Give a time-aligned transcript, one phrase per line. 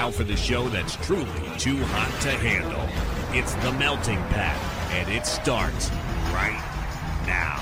[0.00, 1.26] Now for the show that's truly
[1.58, 2.88] too hot to handle.
[3.38, 4.56] It's The Melting Pat,
[4.92, 5.90] and it starts
[6.32, 6.58] right
[7.26, 7.60] now.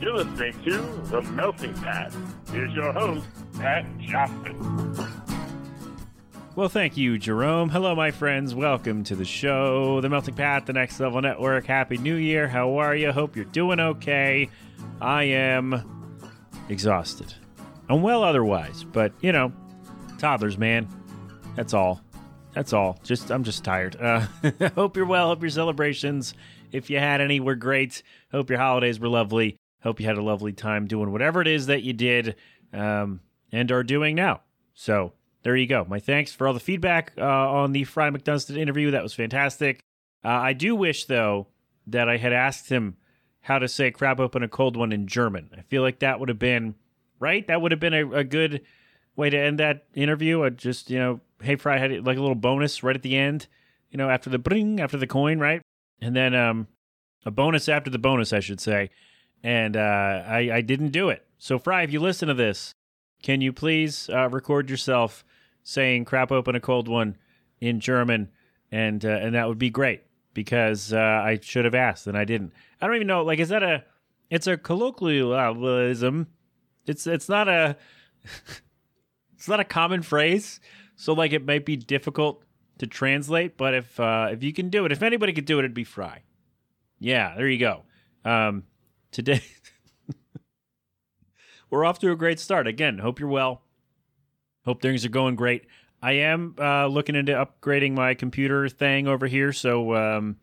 [0.00, 2.12] You're listening to The Melting Pat.
[2.50, 3.24] Here's your host,
[3.56, 4.96] Pat Johnson.
[6.56, 7.68] Well, thank you, Jerome.
[7.68, 8.52] Hello, my friends.
[8.52, 11.66] Welcome to the show, The Melting Pat, the Next Level Network.
[11.66, 12.48] Happy New Year.
[12.48, 13.12] How are you?
[13.12, 14.50] Hope you're doing okay.
[15.00, 16.18] I am
[16.68, 17.32] exhausted.
[17.88, 19.52] I'm well otherwise, but, you know,
[20.18, 20.88] toddlers, man.
[21.56, 22.00] That's all.
[22.52, 22.98] That's all.
[23.04, 23.96] Just I'm just tired.
[24.00, 24.26] Uh,
[24.74, 25.28] hope you're well.
[25.28, 26.34] Hope your celebrations,
[26.72, 28.02] if you had any, were great.
[28.32, 29.56] Hope your holidays were lovely.
[29.82, 32.34] Hope you had a lovely time doing whatever it is that you did
[32.72, 33.20] um,
[33.52, 34.40] and are doing now.
[34.74, 35.12] So
[35.42, 35.84] there you go.
[35.88, 38.90] My thanks for all the feedback uh, on the Fry McDunstan interview.
[38.90, 39.80] That was fantastic.
[40.24, 41.46] Uh, I do wish, though,
[41.86, 42.96] that I had asked him
[43.48, 45.48] how to say crab open a cold one in German.
[45.56, 46.74] I feel like that would have been
[47.18, 47.46] right.
[47.46, 48.60] That would have been a, a good
[49.16, 50.44] way to end that interview.
[50.44, 53.46] I just, you know, hey, Fry had like a little bonus right at the end,
[53.90, 55.62] you know, after the bring, after the coin, right?
[55.98, 56.68] And then um,
[57.24, 58.90] a bonus after the bonus, I should say.
[59.42, 61.24] And uh, I, I didn't do it.
[61.38, 62.74] So, Fry, if you listen to this,
[63.22, 65.24] can you please uh, record yourself
[65.62, 67.16] saying "crap open a cold one"
[67.60, 68.28] in German,
[68.70, 70.02] and uh, and that would be great
[70.38, 72.52] because uh, I should have asked and I didn't.
[72.80, 73.24] I don't even know.
[73.24, 73.82] Like, is that a?
[74.30, 76.28] It's a colloquialism.
[76.86, 77.76] It's it's not a.
[79.34, 80.60] it's not a common phrase,
[80.94, 82.44] so like it might be difficult
[82.78, 83.56] to translate.
[83.56, 85.82] But if uh, if you can do it, if anybody could do it, it'd be
[85.82, 86.22] Fry.
[87.00, 87.82] Yeah, there you go.
[88.24, 88.62] Um,
[89.10, 89.42] today.
[91.70, 92.68] We're off to a great start.
[92.68, 93.62] Again, hope you're well.
[94.64, 95.66] Hope things are going great.
[96.00, 100.36] I am uh, looking into upgrading my computer thing over here, so um,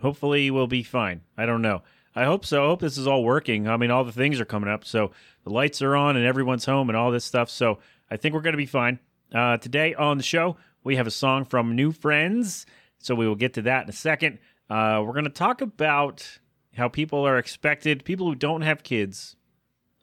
[0.00, 1.20] hopefully we'll be fine.
[1.36, 1.82] I don't know.
[2.14, 2.64] I hope so.
[2.64, 3.68] I hope this is all working.
[3.68, 5.12] I mean, all the things are coming up, so
[5.44, 7.50] the lights are on and everyone's home and all this stuff.
[7.50, 7.78] So
[8.10, 8.98] I think we're going to be fine.
[9.32, 12.64] Uh, today on the show, we have a song from New Friends,
[12.98, 14.38] so we will get to that in a second.
[14.70, 16.38] Uh, we're going to talk about
[16.74, 19.36] how people are expected, people who don't have kids,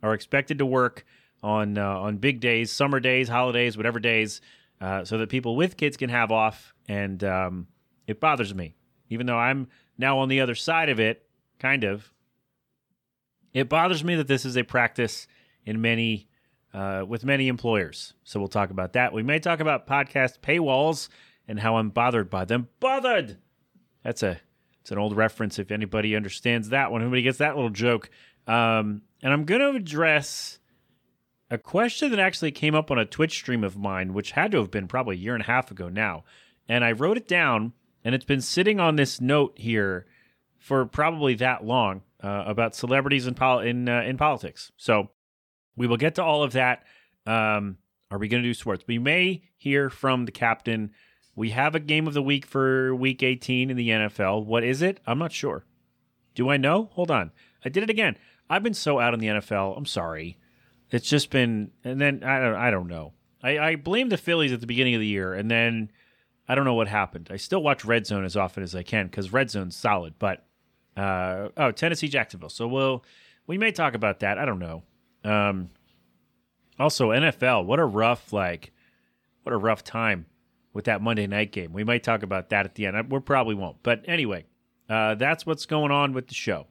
[0.03, 1.05] are expected to work
[1.41, 4.41] on uh, on big days, summer days, holidays, whatever days,
[4.81, 6.73] uh, so that people with kids can have off.
[6.87, 7.67] And um,
[8.07, 8.75] it bothers me,
[9.09, 11.25] even though I'm now on the other side of it,
[11.59, 12.11] kind of.
[13.53, 15.27] It bothers me that this is a practice
[15.65, 16.27] in many
[16.73, 18.13] uh, with many employers.
[18.23, 19.13] So we'll talk about that.
[19.13, 21.07] We may talk about podcast paywalls
[21.47, 22.67] and how I'm bothered by them.
[22.81, 23.37] Bothered.
[24.03, 24.41] That's a
[24.81, 25.57] it's an old reference.
[25.57, 28.09] If anybody understands that one, anybody gets that little joke.
[28.45, 30.59] Um, and I'm going to address
[31.55, 34.57] a question that actually came up on a Twitch stream of mine, which had to
[34.57, 36.23] have been probably a year and a half ago now.
[36.69, 37.73] And I wrote it down,
[38.03, 40.05] and it's been sitting on this note here
[40.59, 44.71] for probably that long uh, about celebrities in pol- in uh, in politics.
[44.77, 45.09] So
[45.75, 46.83] we will get to all of that.
[47.25, 47.77] Um,
[48.11, 48.83] are we going to do sports?
[48.87, 50.91] We may hear from the captain.
[51.35, 54.45] We have a game of the week for week 18 in the NFL.
[54.45, 54.99] What is it?
[55.05, 55.65] I'm not sure.
[56.33, 56.89] Do I know?
[56.93, 57.31] Hold on.
[57.63, 58.17] I did it again.
[58.49, 59.77] I've been so out on the NFL.
[59.77, 60.37] I'm sorry.
[60.95, 63.13] It's just been, and then I don't, I don't know.
[63.43, 65.91] I, I blame the Phillies at the beginning of the year, and then
[66.47, 67.29] I don't know what happened.
[67.31, 70.15] I still watch Red Zone as often as I can because Red Zone's solid.
[70.19, 70.45] But
[70.95, 72.49] uh, oh, Tennessee Jacksonville.
[72.49, 73.03] So we'll
[73.45, 74.37] we may talk about that.
[74.37, 74.83] I don't know.
[75.23, 75.69] Um,
[76.79, 77.65] also NFL.
[77.65, 78.71] What a rough like,
[79.43, 80.27] what a rough time
[80.73, 81.73] with that Monday night game.
[81.73, 83.11] We might talk about that at the end.
[83.11, 83.77] We probably won't.
[83.83, 84.45] But anyway,
[84.89, 86.67] uh, that's what's going on with the show.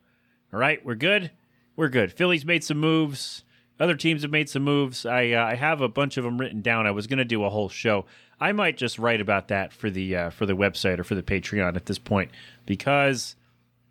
[0.52, 1.30] All right, we're good.
[1.76, 2.12] We're good.
[2.12, 3.44] Phillies made some moves.
[3.80, 5.04] Other teams have made some moves.
[5.04, 6.86] I uh, I have a bunch of them written down.
[6.86, 8.06] I was going to do a whole show.
[8.40, 11.22] I might just write about that for the uh, for the website or for the
[11.22, 12.30] Patreon at this point
[12.66, 13.36] because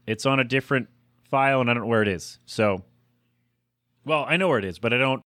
[0.07, 0.87] it's on a different
[1.29, 2.39] file and I don't know where it is.
[2.45, 2.83] So,
[4.05, 5.21] well, I know where it is, but I don't.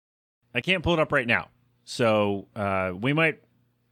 [0.56, 1.50] I can't pull it up right now.
[1.84, 3.42] So uh, we might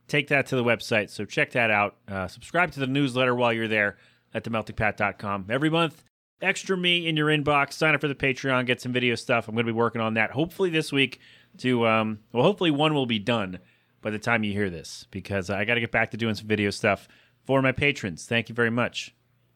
[0.08, 1.10] take that to the website.
[1.10, 1.96] So check that out.
[2.08, 3.98] Uh, subscribe to the newsletter while you're there
[4.34, 5.46] at themeltingpat.com.
[5.50, 6.04] Every month,
[6.42, 7.74] extra me in your inbox.
[7.74, 9.48] Sign up for the Patreon, get some video stuff.
[9.48, 11.20] I'm going to be working on that hopefully this week.
[11.60, 13.60] To um, well, hopefully one will be done
[14.02, 16.48] by the time you hear this because I got to get back to doing some
[16.48, 17.08] video stuff
[17.46, 18.26] for my patrons.
[18.26, 19.16] Thank you very much.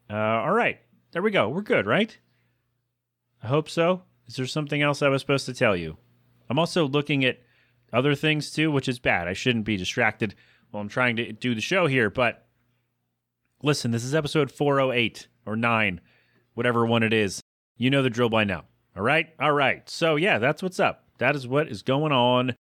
[0.10, 0.80] Uh, all right,
[1.12, 1.50] there we go.
[1.50, 2.18] We're good, right?
[3.44, 4.04] I hope so.
[4.28, 5.98] Is there something else I was supposed to tell you?
[6.50, 7.40] I'm also looking at
[7.92, 9.28] other things too, which is bad.
[9.28, 10.36] I shouldn't be distracted
[10.72, 12.10] while I'm trying to do the show here.
[12.10, 12.48] But
[13.62, 16.02] listen, this is episode 408 or 9
[16.60, 17.42] whatever one it is.
[17.78, 18.66] You know the drill by now.
[18.94, 19.28] All right?
[19.40, 19.90] All right.
[19.90, 21.06] So, yeah, that's what's up.
[21.20, 22.54] That is what is going on.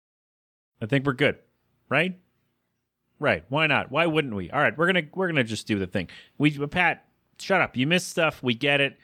[0.81, 1.35] I think we're good.
[1.89, 2.17] Right?
[3.19, 3.43] Right.
[3.49, 3.91] Why not?
[3.91, 4.49] Why wouldn't we?
[4.51, 6.07] All right, we're to we're to just do the thing.
[6.37, 7.07] We Pat,
[7.39, 7.75] shut up.
[7.75, 8.41] You missed stuff.
[8.41, 8.97] We get it.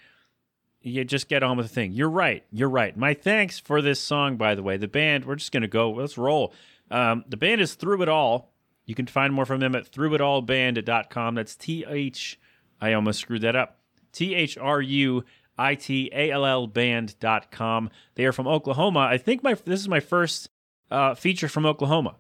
[0.82, 1.92] you just get on with the thing.
[1.92, 2.46] You're right.
[2.50, 2.96] You're right.
[2.96, 4.78] My thanks for this song, by the way.
[4.78, 5.92] The band, we're just to go.
[5.92, 6.54] Let's roll.
[6.90, 8.54] Um, the band is Thru It All.
[8.86, 11.36] You can find more from them at thruitallband.com.
[11.36, 12.40] That's T H,
[12.80, 13.75] I almost screwed that up.
[14.16, 15.24] T H R U
[15.58, 17.90] I T A L L band.com.
[18.16, 19.02] They are from Oklahoma.
[19.02, 20.50] I think my this is my first
[20.90, 22.16] uh, feature from Oklahoma.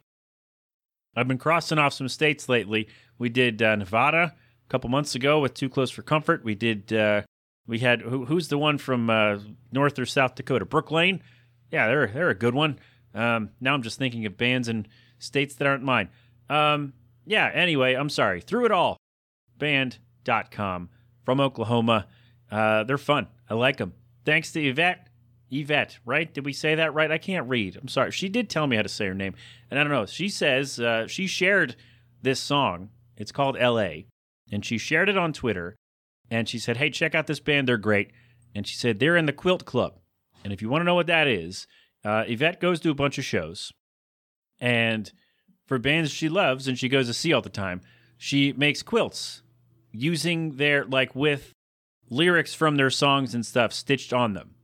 [1.16, 2.88] I've been crossing off some states lately.
[3.18, 6.44] We did uh, Nevada a couple months ago with Too Close for Comfort.
[6.44, 7.22] We did uh,
[7.66, 9.40] we had who, who's the one from uh,
[9.72, 10.66] North or South Dakota?
[10.66, 11.22] Brooklane.
[11.72, 12.78] Yeah, they're they're a good one.
[13.14, 14.88] Um, now I'm just thinking of bands in
[15.20, 16.10] states that aren't mine.
[16.50, 16.94] Um,
[17.26, 17.50] yeah.
[17.54, 18.42] Anyway, I'm sorry.
[18.42, 18.98] Thru It All,
[19.58, 20.90] band.com
[21.26, 22.08] from Oklahoma.
[22.50, 23.28] Uh, they're fun.
[23.50, 23.94] I like them.
[24.24, 25.10] Thanks to Yvette.
[25.52, 26.34] Yvette, right?
[26.34, 27.12] Did we say that right?
[27.12, 27.76] I can't read.
[27.76, 28.12] I'm sorry.
[28.12, 29.36] She did tell me how to say her name,
[29.70, 30.06] and I don't know.
[30.06, 31.76] She says uh, she shared
[32.22, 32.90] this song.
[33.18, 34.08] It's called L.A.
[34.52, 35.76] and she shared it on Twitter
[36.30, 37.68] and she said, Hey, check out this band.
[37.68, 38.12] They're great.
[38.54, 40.00] And she said, They're in the Quilt Club.
[40.44, 41.68] And if you want to know what that is,
[42.04, 43.72] uh, Yvette goes to a bunch of shows.
[44.60, 45.12] And
[45.66, 47.82] for bands she loves and she goes to see all the time,
[48.18, 49.42] she makes quilts
[49.96, 51.54] using their, like, with
[52.10, 54.56] lyrics from their songs and stuff stitched on them.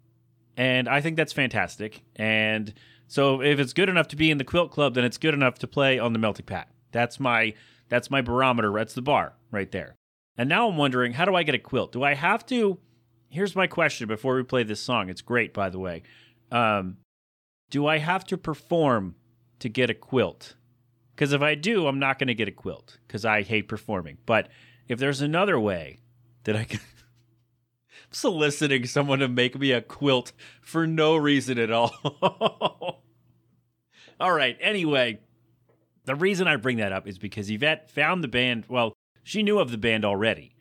[0.57, 2.03] And I think that's fantastic.
[2.15, 2.73] And
[3.07, 5.59] so if it's good enough to be in the Quilt Club, then it's good enough
[5.59, 6.69] to play on the Melting Pat.
[6.91, 7.53] That's my
[7.89, 8.71] that's my barometer.
[8.73, 9.95] That's the bar right there.
[10.37, 11.91] And now I'm wondering, how do I get a quilt?
[11.91, 12.79] Do I have to?
[13.29, 15.09] Here's my question before we play this song.
[15.09, 16.03] It's great, by the way.
[16.51, 16.97] Um,
[17.69, 19.15] do I have to perform
[19.59, 20.55] to get a quilt?
[21.15, 24.17] Because if I do, I'm not going to get a quilt because I hate performing.
[24.25, 24.47] But
[24.91, 25.99] if there's another way
[26.43, 26.79] that I can.
[28.11, 31.93] soliciting someone to make me a quilt for no reason at all.
[34.19, 34.57] all right.
[34.59, 35.19] Anyway,
[36.05, 38.65] the reason I bring that up is because Yvette found the band.
[38.67, 38.93] Well,
[39.23, 40.55] she knew of the band already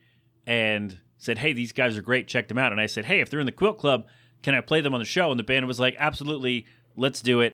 [0.47, 2.27] and said, Hey, these guys are great.
[2.27, 2.71] Check them out.
[2.71, 4.07] And I said, Hey, if they're in the Quilt Club,
[4.41, 5.29] can I play them on the show?
[5.29, 6.65] And the band was like, Absolutely.
[6.95, 7.53] Let's do it.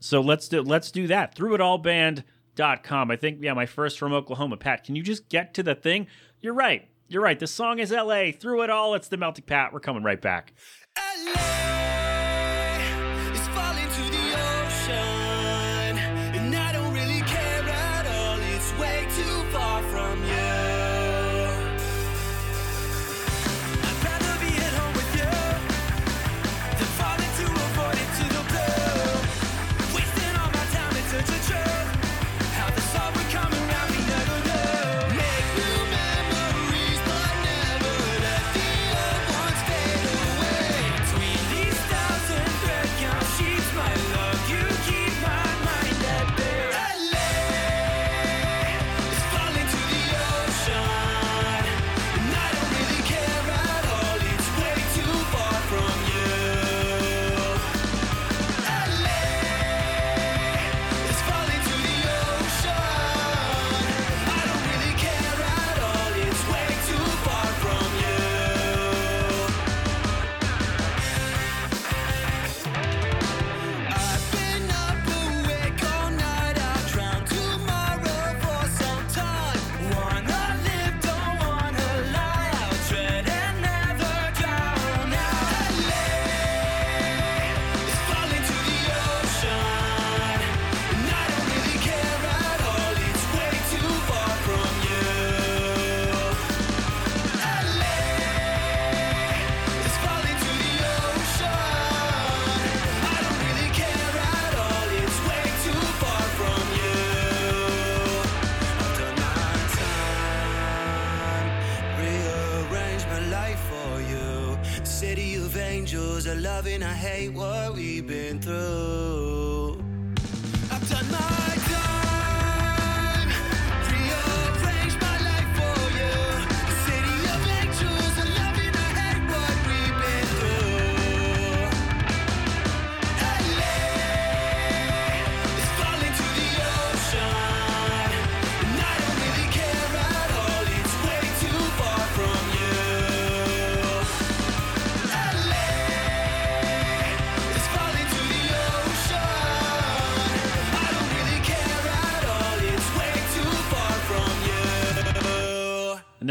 [0.00, 1.34] So let's do let's do that.
[1.34, 1.78] Thru It All
[2.56, 3.10] band.com.
[3.10, 4.56] I think, yeah, my first from Oklahoma.
[4.56, 6.06] Pat, can you just get to the thing?
[6.40, 6.88] You're right.
[7.08, 7.38] You're right.
[7.38, 8.32] The song is LA.
[8.32, 9.72] Thru It All, it's the Melting Pat.
[9.72, 10.52] We're coming right back.
[10.98, 11.75] LA.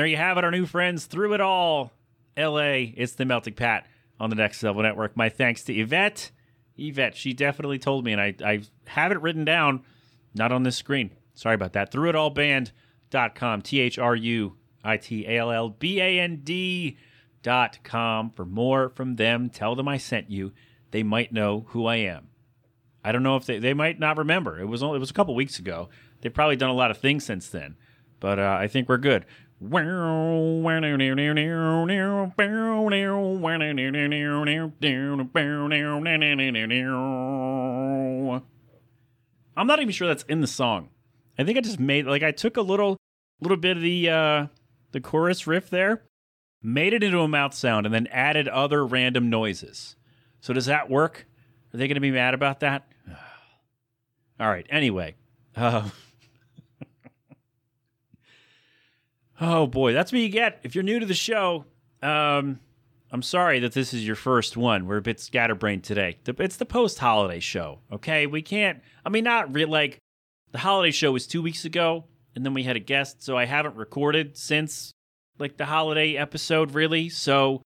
[0.06, 1.92] There you have it, our new friends Thru It All.
[2.38, 3.88] LA, it's the Melting Pat
[4.20, 5.18] on the Next Level Network.
[5.18, 6.30] My thanks to Yvette.
[6.78, 9.84] Yvette, she definitely told me, and I, I have it written down,
[10.36, 11.10] not on this screen.
[11.34, 11.92] Sorry about that.
[11.92, 16.20] Thru It All band.com, T H R U I T A L L B A
[16.20, 16.98] N D
[17.84, 19.50] com for more from them.
[19.50, 20.54] Tell them I sent you.
[20.92, 22.28] They might know who I am.
[23.04, 24.60] I don't know if they, they might not remember.
[24.60, 25.90] It was only, it was a couple weeks ago.
[26.22, 27.76] They've probably done a lot of things since then,
[28.20, 29.26] but uh, I think we're good.
[39.58, 40.90] I'm not even sure that's in the song.
[41.38, 42.98] I think I just made like I took a little
[43.42, 44.48] little bit of the uh
[44.92, 46.04] the chorus riff there,
[46.62, 49.96] made it into a mouth sound, and then added other random noises.
[50.40, 51.26] So does that work?
[51.74, 52.88] Are they to be mad about that?
[54.40, 54.66] All right.
[54.70, 55.16] Anyway,
[55.56, 55.90] uh,
[59.40, 61.66] oh boy, that's what you get if you're new to the show.
[62.02, 62.60] Um,
[63.12, 64.88] I'm sorry that this is your first one.
[64.88, 66.18] We're a bit scatterbrained today.
[66.26, 67.80] It's the post-holiday show.
[67.92, 68.82] Okay, we can't.
[69.06, 69.70] I mean, not real.
[69.70, 70.00] Like
[70.52, 73.46] the holiday show was two weeks ago, and then we had a guest, so I
[73.46, 74.92] haven't recorded since
[75.40, 77.10] like the holiday episode, really.
[77.10, 77.62] So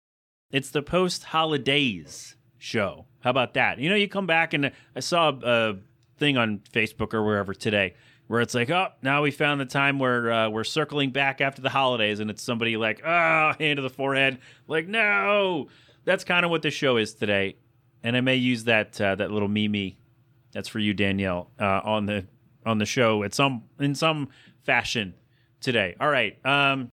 [0.51, 3.05] it's the post-holidays show.
[3.21, 3.79] How about that?
[3.79, 5.75] You know, you come back and I saw a,
[6.19, 7.95] thing on Facebook or wherever today
[8.29, 11.63] where it's like, oh, now we found the time where uh, we're circling back after
[11.63, 15.67] the holidays, and it's somebody like, ah, oh, hand to the forehead, like, no.
[16.05, 17.55] That's kind of what the show is today,
[18.03, 19.93] and I may use that uh, that little meme.
[20.51, 22.27] That's for you, Danielle, uh, on the
[22.65, 24.29] on the show at some in some
[24.63, 25.15] fashion
[25.59, 25.95] today.
[25.99, 26.89] All right, um,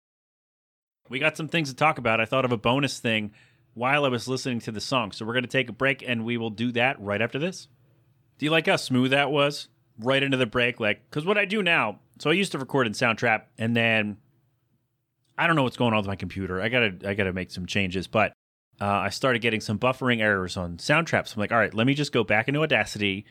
[1.11, 2.19] we got some things to talk about.
[2.19, 3.33] I thought of a bonus thing
[3.75, 6.25] while I was listening to the song, so we're going to take a break, and
[6.25, 7.69] we will do that right after this.
[8.39, 9.69] Do you like how smooth that was?
[9.99, 12.01] Right into the break, like because what I do now.
[12.19, 14.19] So I used to record in Soundtrap, and then
[15.39, 16.61] I don't know what's going on with my computer.
[16.61, 18.33] I gotta I gotta make some changes, but
[18.81, 21.27] uh, I started getting some buffering errors on Soundtrap.
[21.27, 23.25] So I'm like, all right, let me just go back into Audacity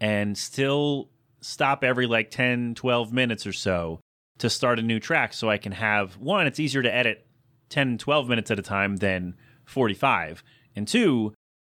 [0.00, 1.08] and still
[1.40, 4.00] stop every like 10, 12 minutes or so
[4.38, 7.26] to start a new track so I can have one, it's easier to edit
[7.68, 9.34] 10, 12 minutes at a time than
[9.66, 10.42] 45.
[10.74, 11.34] And two,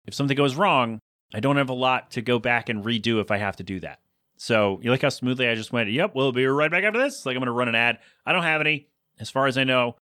[0.05, 0.99] if something goes wrong,
[1.33, 3.79] I don't have a lot to go back and redo if I have to do
[3.81, 3.99] that.
[4.43, 7.25] So you like how smoothly I just went, yep, we'll be right back after this.
[7.25, 7.99] Like I'm going to run an ad.
[8.25, 9.95] I don't have any, as far as I know.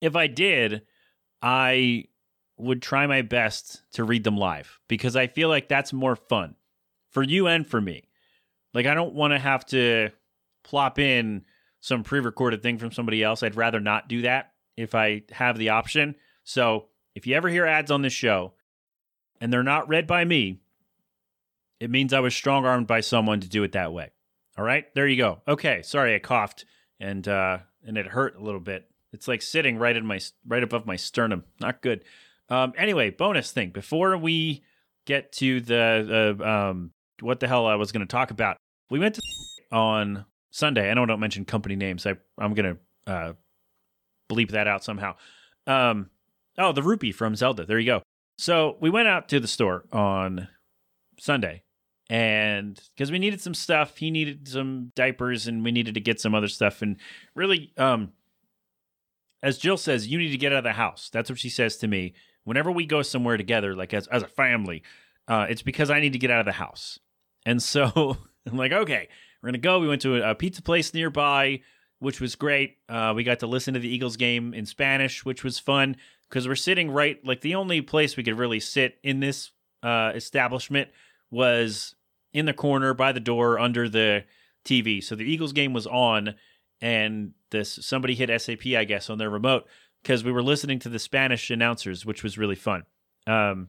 [0.00, 0.82] If I did,
[1.42, 2.04] I
[2.56, 6.54] would try my best to read them live because I feel like that's more fun
[7.10, 8.04] for you and for me.
[8.72, 10.10] Like I don't want to have to
[10.62, 11.44] plop in
[11.80, 13.42] some pre-recorded thing from somebody else.
[13.42, 16.14] I'd rather not do that if I have the option.
[16.44, 16.86] So
[17.16, 18.52] if you ever hear ads on this show
[19.40, 20.61] and they're not read by me,
[21.82, 24.12] it means I was strong armed by someone to do it that way.
[24.56, 25.42] All right, there you go.
[25.48, 26.64] Okay, sorry I coughed
[27.00, 28.88] and uh, and it hurt a little bit.
[29.12, 31.42] It's like sitting right in my right above my sternum.
[31.60, 32.04] Not good.
[32.48, 34.62] Um, anyway, bonus thing before we
[35.06, 38.58] get to the uh, um, what the hell I was going to talk about.
[38.88, 39.22] We went to
[39.72, 40.88] on Sunday.
[40.88, 42.06] I know I don't mention company names.
[42.06, 43.32] I I'm going to uh,
[44.30, 45.16] bleep that out somehow.
[45.66, 46.10] Um,
[46.58, 47.66] oh, the rupee from Zelda.
[47.66, 48.02] There you go.
[48.38, 50.46] So we went out to the store on
[51.18, 51.64] Sunday
[52.12, 56.20] and because we needed some stuff he needed some diapers and we needed to get
[56.20, 56.82] some other stuff.
[56.82, 56.98] And
[57.34, 58.12] really um
[59.42, 61.08] as jill says you need to get out of the house.
[61.10, 62.12] That's what she says to me.
[62.44, 64.82] Whenever we go somewhere together like as, as a family
[65.26, 66.98] uh, it's because i need to get out of the house.
[67.46, 69.08] And so i'm like okay
[69.42, 69.80] we're gonna go.
[69.80, 71.62] We went to a, a pizza place nearby
[71.98, 72.78] which was great.
[72.88, 75.96] Uh, we got to listen to the eagles game in spanish which was fun
[76.28, 79.50] because we're sitting right like the only place we could really sit in this
[79.82, 80.90] uh, establishment
[81.30, 81.94] was
[82.32, 84.24] in the corner by the door under the
[84.64, 85.02] TV.
[85.02, 86.34] So the Eagles game was on,
[86.80, 89.66] and this somebody hit SAP, I guess, on their remote
[90.02, 92.84] because we were listening to the Spanish announcers, which was really fun.
[93.26, 93.68] Um,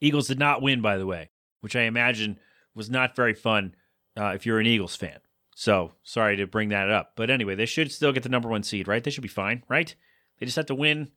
[0.00, 2.38] Eagles did not win, by the way, which I imagine
[2.74, 3.74] was not very fun
[4.18, 5.18] uh, if you're an Eagles fan.
[5.54, 8.62] So sorry to bring that up, but anyway, they should still get the number one
[8.62, 9.02] seed, right?
[9.02, 9.94] They should be fine, right?
[10.38, 11.10] They just have to win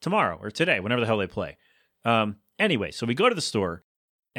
[0.00, 1.58] tomorrow or today, whenever the hell they play.
[2.04, 3.82] Um, anyway, so we go to the store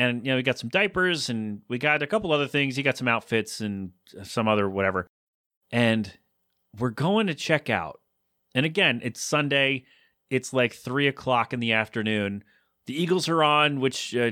[0.02, 2.76] and you know we got some diapers and we got a couple other things.
[2.76, 3.92] He got some outfits and
[4.24, 5.08] some other whatever.
[5.72, 6.12] And
[6.78, 8.02] we're going to check out.
[8.56, 9.86] And again it's sunday.
[10.30, 12.44] It's like three o'clock in the afternoon.
[12.88, 14.32] The eagles are on which uh,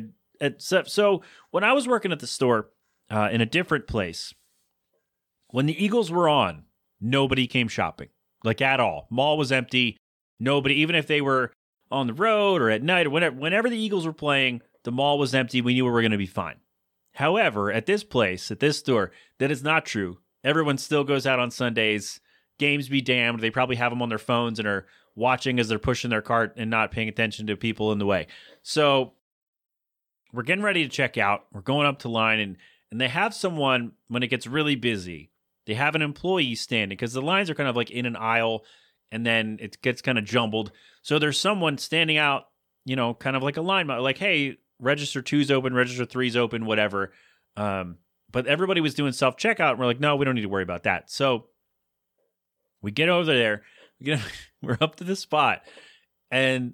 [0.57, 1.21] so
[1.51, 2.69] when i was working at the store
[3.11, 4.33] uh, in a different place
[5.49, 6.63] when the eagles were on
[6.99, 8.09] nobody came shopping
[8.43, 9.07] like at all.
[9.09, 9.97] Mall was empty.
[10.39, 11.51] Nobody even if they were
[11.91, 15.17] on the road or at night or whenever whenever the eagles were playing the mall
[15.17, 15.61] was empty.
[15.61, 16.57] We knew we were going to be fine.
[17.13, 20.19] However, at this place, at this store, that is not true.
[20.43, 22.21] Everyone still goes out on Sundays.
[22.59, 23.39] Games be damned.
[23.39, 26.53] They probably have them on their phones and are watching as they're pushing their cart
[26.55, 28.27] and not paying attention to people in the way.
[28.61, 29.13] So
[30.31, 31.45] we're getting ready to check out.
[31.51, 32.57] We're going up to line and
[32.91, 35.29] and they have someone when it gets really busy.
[35.67, 38.65] They have an employee standing because the lines are kind of like in an aisle
[39.11, 40.71] and then it gets kind of jumbled.
[41.03, 42.47] So there's someone standing out,
[42.85, 46.65] you know, kind of like a line, like, hey, register two's open, register three's open,
[46.65, 47.11] whatever.
[47.55, 47.97] Um,
[48.31, 50.63] but everybody was doing self checkout, and we're like, no, we don't need to worry
[50.63, 51.09] about that.
[51.11, 51.47] So
[52.81, 53.63] we get over there,
[53.99, 54.19] we get,
[54.61, 55.61] we're up to the spot,
[56.31, 56.73] and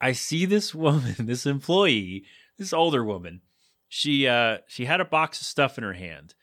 [0.00, 2.24] I see this woman, this employee,
[2.58, 3.42] this older woman.
[3.88, 6.34] She uh she had a box of stuff in her hand,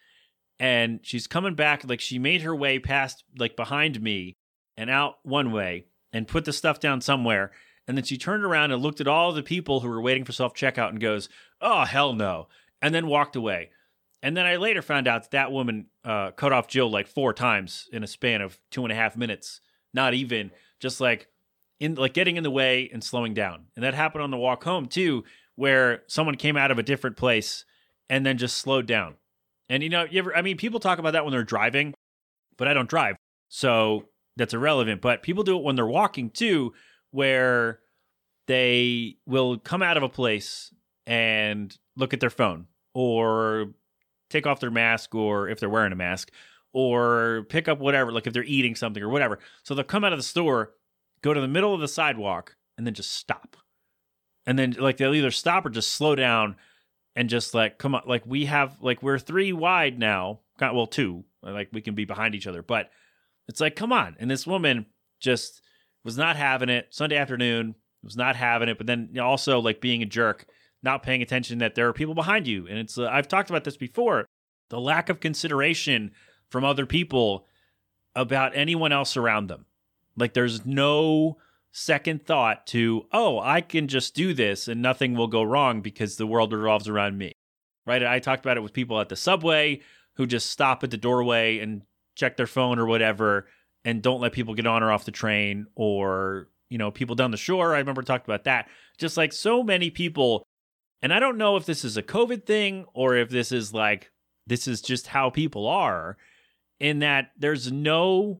[0.60, 4.36] and she's coming back like she made her way past like behind me
[4.76, 7.52] and out one way and put the stuff down somewhere.
[7.88, 10.34] And then she turned around and looked at all the people who were waiting for
[10.34, 11.30] self checkout and goes,
[11.62, 12.48] "Oh hell no!"
[12.82, 13.70] and then walked away.
[14.22, 17.34] And then I later found out that that woman uh, cut off Jill like four
[17.34, 19.62] times in a span of two and a half minutes.
[19.94, 21.28] Not even just like
[21.80, 23.66] in like getting in the way and slowing down.
[23.76, 25.24] And that happened on the walk home too,
[25.56, 27.66] where someone came out of a different place
[28.10, 29.16] and then just slowed down.
[29.70, 31.94] And you know, you ever I mean, people talk about that when they're driving,
[32.58, 33.16] but I don't drive.
[33.50, 35.02] So that's irrelevant.
[35.02, 36.74] But people do it when they're walking too,
[37.12, 37.80] where
[38.48, 40.74] they will come out of a place
[41.06, 43.74] and look at their phone or
[44.30, 46.32] take off their mask or if they're wearing a mask
[46.74, 49.40] or pick up whatever, like if they're eating something or whatever.
[49.64, 50.74] So they'll come out of the store,
[51.22, 53.58] go to the middle of the sidewalk, and then just stop.
[54.46, 56.56] And then like they'll either stop or just slow down
[57.16, 60.40] and just like come on, like we have like we're three wide now.
[60.60, 61.26] Well, two.
[61.44, 62.90] Like we can be behind each other, but
[63.48, 64.16] it's like come on.
[64.20, 64.88] And this woman
[65.20, 65.62] just
[66.08, 66.88] was not having it.
[66.90, 70.46] Sunday afternoon was not having it, but then also like being a jerk
[70.82, 72.66] not paying attention that there are people behind you.
[72.66, 74.26] And it's, uh, I've talked about this before
[74.70, 76.12] the lack of consideration
[76.50, 77.46] from other people
[78.16, 79.66] about anyone else around them.
[80.16, 81.40] Like there's no
[81.74, 86.16] second thought to, oh, I can just do this and nothing will go wrong because
[86.16, 87.34] the world revolves around me.
[87.86, 88.02] Right?
[88.02, 89.82] I talked about it with people at the subway
[90.14, 91.82] who just stop at the doorway and
[92.16, 93.48] check their phone or whatever
[93.88, 97.32] and don't let people get on or off the train or, you know, people down
[97.32, 97.74] the shore.
[97.74, 98.68] I remember talked about that.
[98.98, 100.46] Just like so many people
[101.02, 104.12] and I don't know if this is a COVID thing or if this is like,
[104.48, 106.18] this is just how people are,
[106.80, 108.40] in that there's no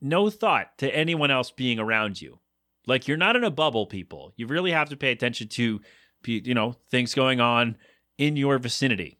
[0.00, 2.38] no thought to anyone else being around you.
[2.86, 4.32] Like you're not in a bubble, people.
[4.36, 5.80] You really have to pay attention to,
[6.26, 7.76] you know, things going on
[8.18, 9.18] in your vicinity.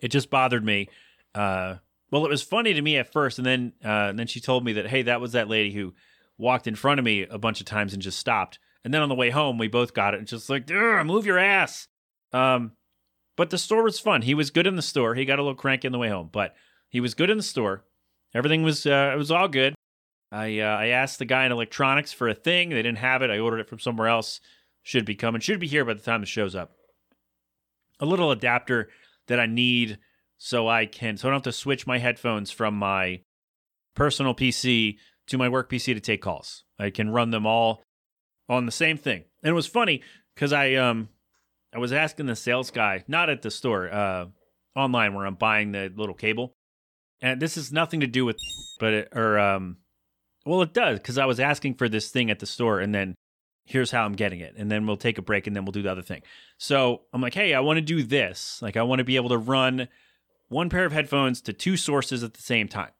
[0.00, 0.88] It just bothered me.
[1.34, 1.76] Uh,
[2.10, 4.64] well, it was funny to me at first, and then uh, and then she told
[4.64, 5.94] me that hey, that was that lady who
[6.38, 8.58] walked in front of me a bunch of times and just stopped.
[8.84, 11.38] And then on the way home, we both got it and just like, move your
[11.38, 11.88] ass.
[12.32, 12.72] Um,
[13.36, 14.22] but the store was fun.
[14.22, 15.14] He was good in the store.
[15.14, 16.54] He got a little cranky on the way home, but
[16.88, 17.84] he was good in the store.
[18.34, 19.74] Everything was uh, it was all good.
[20.30, 22.70] I uh, I asked the guy in electronics for a thing.
[22.70, 23.30] They didn't have it.
[23.30, 24.40] I ordered it from somewhere else.
[24.82, 25.40] Should be coming.
[25.40, 26.72] Should be here by the time it shows up.
[28.00, 28.90] A little adapter
[29.28, 29.98] that I need
[30.38, 33.20] so I can so I don't have to switch my headphones from my
[33.94, 34.96] personal PC
[35.28, 36.64] to my work PC to take calls.
[36.78, 37.82] I can run them all
[38.48, 39.24] on the same thing.
[39.42, 40.02] And it was funny
[40.34, 41.08] because I um
[41.74, 44.26] I was asking the sales guy, not at the store, uh,
[44.76, 46.54] online where I'm buying the little cable,
[47.20, 48.38] and this has nothing to do with,
[48.78, 49.78] but it, or um,
[50.46, 53.16] well, it does because I was asking for this thing at the store, and then
[53.64, 55.82] here's how I'm getting it, and then we'll take a break, and then we'll do
[55.82, 56.22] the other thing.
[56.58, 58.60] So I'm like, hey, I want to do this.
[58.62, 59.88] Like, I want to be able to run
[60.48, 62.90] one pair of headphones to two sources at the same time.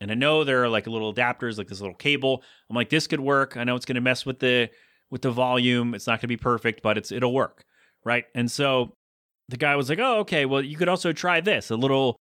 [0.00, 2.42] And I know there are like little adapters, like this little cable.
[2.70, 3.56] I'm like, this could work.
[3.56, 4.70] I know it's going to mess with the
[5.10, 5.94] with the volume.
[5.94, 7.64] It's not going to be perfect, but it's it'll work,
[8.04, 8.24] right?
[8.34, 8.94] And so
[9.48, 10.44] the guy was like, "Oh, okay.
[10.44, 12.20] Well, you could also try this, a little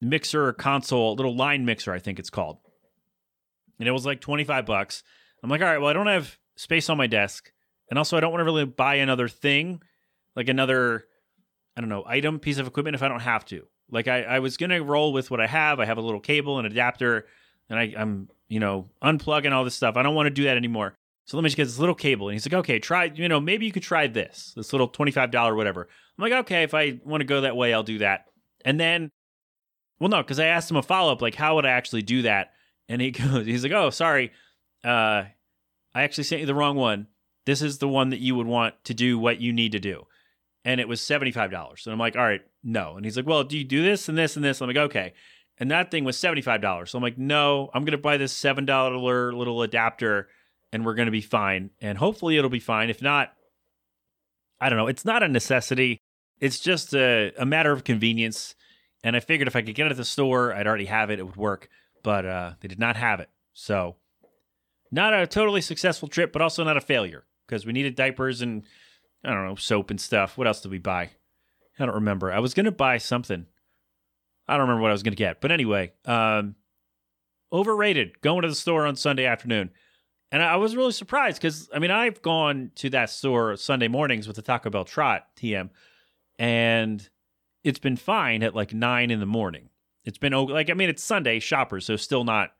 [0.00, 2.58] mixer console, a little line mixer, I think it's called."
[3.78, 5.02] And it was like 25 bucks.
[5.42, 7.52] I'm like, "All right, well, I don't have space on my desk,
[7.88, 9.80] and also I don't want to really buy another thing,
[10.36, 11.04] like another
[11.76, 13.66] I don't know, item piece of equipment if I don't have to.
[13.90, 15.80] Like I, I was gonna roll with what I have.
[15.80, 17.26] I have a little cable and adapter,
[17.68, 19.96] and I, I'm you know unplugging all this stuff.
[19.96, 20.96] I don't want to do that anymore.
[21.26, 22.28] So let me just get this little cable.
[22.28, 25.56] And he's like, okay, try, you know, maybe you could try this, this little $25
[25.56, 25.88] whatever.
[26.18, 28.26] I'm like, okay, if I want to go that way, I'll do that.
[28.64, 29.10] And then,
[29.98, 32.22] well, no, because I asked him a follow up, like, how would I actually do
[32.22, 32.52] that?
[32.88, 34.32] And he goes, he's like, oh, sorry.
[34.84, 35.24] Uh,
[35.94, 37.06] I actually sent you the wrong one.
[37.46, 40.06] This is the one that you would want to do what you need to do.
[40.64, 41.86] And it was $75.
[41.86, 42.96] And I'm like, all right, no.
[42.96, 44.60] And he's like, well, do you do this and this and this?
[44.60, 45.12] I'm like, okay.
[45.58, 46.88] And that thing was $75.
[46.88, 50.28] So I'm like, no, I'm going to buy this $7 little adapter
[50.72, 51.70] and we're going to be fine.
[51.80, 52.90] And hopefully it'll be fine.
[52.90, 53.32] If not,
[54.60, 54.88] I don't know.
[54.88, 56.00] It's not a necessity.
[56.40, 58.56] It's just a, a matter of convenience.
[59.04, 61.20] And I figured if I could get it at the store, I'd already have it.
[61.20, 61.68] It would work.
[62.02, 63.30] But uh, they did not have it.
[63.52, 63.96] So,
[64.90, 68.64] not a totally successful trip, but also not a failure because we needed diapers and,
[69.24, 70.36] I don't know, soap and stuff.
[70.36, 71.10] What else did we buy?
[71.78, 72.32] I don't remember.
[72.32, 73.46] I was going to buy something.
[74.46, 75.40] I don't remember what I was going to get.
[75.40, 76.54] But anyway, um,
[77.52, 79.70] overrated going to the store on Sunday afternoon.
[80.30, 84.26] And I was really surprised because, I mean, I've gone to that store Sunday mornings
[84.26, 85.70] with the Taco Bell Trot TM,
[86.40, 87.08] and
[87.62, 89.68] it's been fine at like nine in the morning.
[90.04, 92.50] It's been like, I mean, it's Sunday shoppers, so still not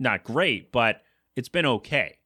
[0.00, 1.02] not great, but
[1.36, 2.18] it's been okay.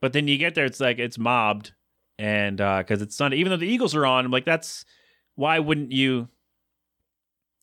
[0.00, 1.72] But then you get there, it's like it's mobbed,
[2.18, 4.84] and because uh, it's Sunday, even though the Eagles are on, I'm like, that's
[5.38, 6.28] why wouldn't you?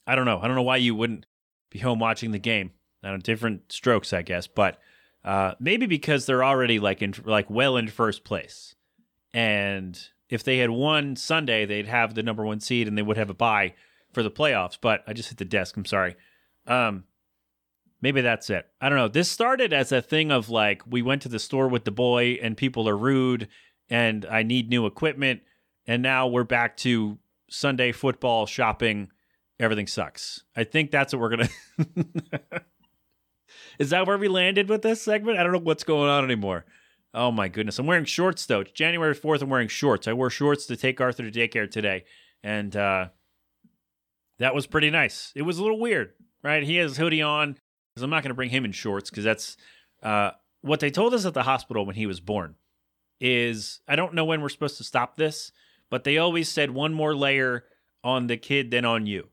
[0.07, 0.39] I don't know.
[0.41, 1.25] I don't know why you wouldn't
[1.69, 2.71] be home watching the game.
[3.03, 4.79] On different strokes, I guess, but
[5.23, 8.75] uh, maybe because they're already like in like well in first place,
[9.33, 13.17] and if they had won Sunday, they'd have the number one seed and they would
[13.17, 13.75] have a bye
[14.11, 14.77] for the playoffs.
[14.79, 15.77] But I just hit the desk.
[15.77, 16.15] I'm sorry.
[16.65, 17.03] Um,
[18.01, 18.65] maybe that's it.
[18.81, 19.09] I don't know.
[19.09, 22.39] This started as a thing of like we went to the store with the boy
[22.41, 23.49] and people are rude
[23.87, 25.41] and I need new equipment,
[25.85, 29.09] and now we're back to Sunday football shopping.
[29.59, 30.43] Everything sucks.
[30.55, 31.49] I think that's what we're gonna.
[33.79, 35.37] Is that where we landed with this segment?
[35.37, 36.65] I don't know what's going on anymore.
[37.13, 37.79] Oh my goodness.
[37.79, 38.61] I'm wearing shorts though.
[38.61, 39.41] It's January 4th.
[39.41, 40.07] I'm wearing shorts.
[40.07, 42.03] I wore shorts to take Arthur to daycare today.
[42.43, 43.07] And uh,
[44.39, 45.31] that was pretty nice.
[45.35, 46.63] It was a little weird, right?
[46.63, 47.53] He has hoodie on
[47.93, 49.57] because I'm not going to bring him in shorts because that's
[50.03, 50.31] uh,
[50.61, 52.55] what they told us at the hospital when he was born.
[53.21, 55.53] Is I don't know when we're supposed to stop this,
[55.89, 57.65] but they always said one more layer
[58.03, 59.29] on the kid than on you.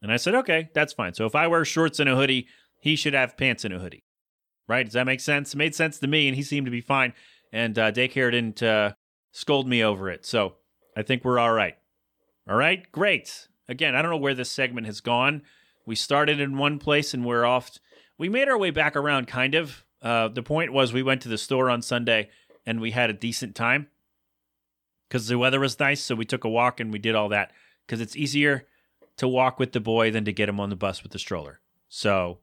[0.00, 1.14] And I said, okay, that's fine.
[1.14, 2.48] So if I wear shorts and a hoodie,
[2.80, 4.04] he should have pants and a hoodie.
[4.68, 4.84] Right?
[4.84, 5.54] Does that make sense?
[5.54, 7.12] It made sense to me, and he seemed to be fine.
[7.52, 8.92] And uh, daycare didn't uh,
[9.32, 10.24] scold me over it.
[10.24, 10.54] So
[10.96, 11.76] I think we're all right.
[12.48, 12.90] All right?
[12.90, 13.48] Great.
[13.68, 15.42] Again, I don't know where this segment has gone.
[15.86, 17.70] We started in one place and we're off.
[18.18, 19.84] We made our way back around, kind of.
[20.00, 22.28] Uh, the point was we went to the store on Sunday
[22.66, 23.88] and we had a decent time
[25.12, 26.00] because the weather was nice.
[26.00, 27.52] So we took a walk and we did all that
[27.86, 28.66] because it's easier
[29.18, 31.60] to walk with the boy than to get him on the bus with the stroller.
[31.90, 32.38] So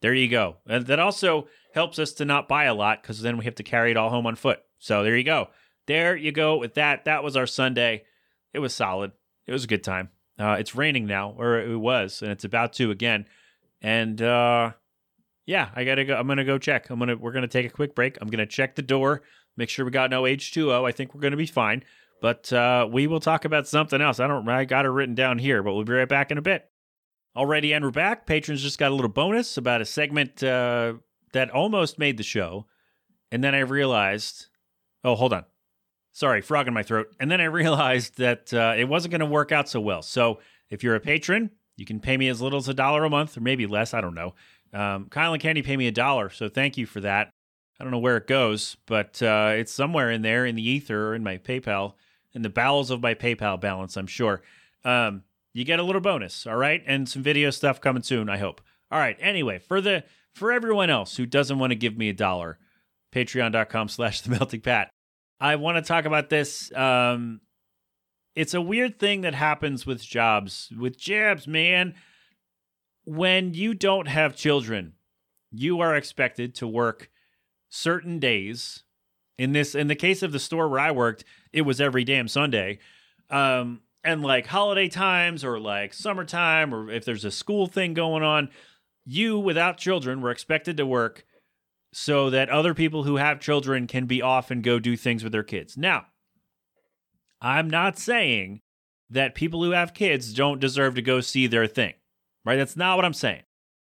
[0.00, 0.56] there you go.
[0.66, 3.62] And that also helps us to not buy a lot because then we have to
[3.62, 4.60] carry it all home on foot.
[4.78, 5.48] So there you go.
[5.86, 7.04] There you go with that.
[7.04, 8.04] That was our Sunday.
[8.54, 9.12] It was solid.
[9.46, 10.08] It was a good time.
[10.38, 13.26] Uh, it's raining now, or it was, and it's about to again.
[13.82, 14.72] And uh,
[15.44, 16.16] yeah, I gotta go.
[16.16, 16.88] I'm gonna go check.
[16.88, 17.16] I'm gonna.
[17.16, 18.16] We're gonna take a quick break.
[18.20, 19.22] I'm gonna check the door,
[19.56, 20.88] make sure we got no H2O.
[20.88, 21.84] I think we're gonna be fine.
[22.24, 24.18] But uh, we will talk about something else.
[24.18, 24.48] I don't.
[24.48, 26.64] I got it written down here, but we'll be right back in a bit.
[27.36, 28.24] Alrighty, and we're back.
[28.24, 30.94] Patrons just got a little bonus about a segment uh,
[31.34, 32.64] that almost made the show.
[33.30, 34.46] And then I realized,
[35.04, 35.44] oh, hold on.
[36.12, 37.08] Sorry, frog in my throat.
[37.20, 40.00] And then I realized that uh, it wasn't going to work out so well.
[40.00, 40.38] So
[40.70, 43.36] if you're a patron, you can pay me as little as a dollar a month
[43.36, 43.92] or maybe less.
[43.92, 44.32] I don't know.
[44.72, 46.30] Um, Kyle and Candy pay me a dollar.
[46.30, 47.28] So thank you for that.
[47.78, 51.08] I don't know where it goes, but uh, it's somewhere in there in the ether
[51.08, 51.96] or in my PayPal,
[52.34, 54.42] in the bowels of my PayPal balance, I'm sure.
[54.84, 56.82] Um, you get a little bonus, all right?
[56.86, 58.60] And some video stuff coming soon, I hope.
[58.90, 62.12] All right, anyway, for the for everyone else who doesn't want to give me a
[62.14, 62.58] dollar,
[63.12, 64.90] patreon.com slash the melting pat.
[65.40, 66.72] I want to talk about this.
[66.74, 67.40] Um,
[68.34, 71.94] it's a weird thing that happens with jobs, with jabs, man.
[73.04, 74.94] When you don't have children,
[75.50, 77.10] you are expected to work
[77.68, 78.83] certain days.
[79.36, 82.28] In this, in the case of the store where I worked, it was every damn
[82.28, 82.78] Sunday.
[83.30, 88.22] Um, and like holiday times or like summertime or if there's a school thing going
[88.22, 88.50] on,
[89.04, 91.24] you without children were expected to work
[91.92, 95.32] so that other people who have children can be off and go do things with
[95.32, 95.76] their kids.
[95.76, 96.06] Now,
[97.40, 98.60] I'm not saying
[99.10, 101.94] that people who have kids don't deserve to go see their thing,
[102.44, 102.56] right?
[102.56, 103.42] That's not what I'm saying.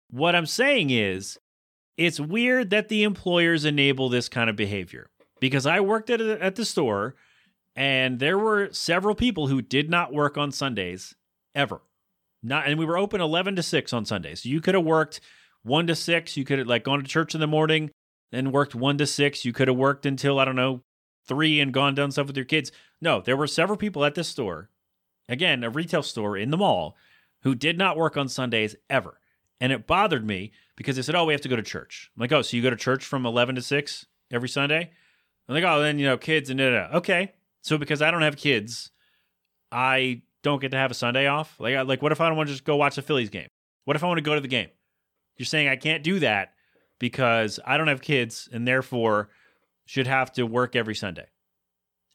[0.10, 1.38] What I'm saying is
[1.95, 5.10] it's weird that the employers enable this kind of behavior
[5.41, 7.15] because I worked at, a, at the store
[7.75, 11.15] and there were several people who did not work on Sundays
[11.54, 11.82] ever.
[12.41, 14.43] Not and we were open 11 to 6 on Sundays.
[14.43, 15.19] So you could have worked
[15.63, 17.91] 1 to 6, you could have like gone to church in the morning,
[18.32, 20.82] then worked 1 to 6, you could have worked until I don't know
[21.27, 22.71] 3 and gone done stuff with your kids.
[23.01, 24.69] No, there were several people at this store.
[25.27, 26.95] Again, a retail store in the mall
[27.43, 29.19] who did not work on Sundays ever.
[29.60, 32.21] And it bothered me because they said, "Oh, we have to go to church." I'm
[32.21, 34.91] like, "Oh, so you go to church from 11 to 6 every Sunday?"
[35.52, 36.98] I'm like, "Oh, then you know, kids and da, da, da.
[36.98, 38.92] okay." So because I don't have kids,
[39.72, 41.60] I don't get to have a Sunday off.
[41.60, 43.48] Like, like what if I don't want to just go watch the Phillies game?
[43.86, 44.70] What if I want to go to the game?
[45.38, 46.54] You're saying I can't do that
[47.00, 49.30] because I don't have kids and therefore
[49.86, 51.28] should have to work every Sunday.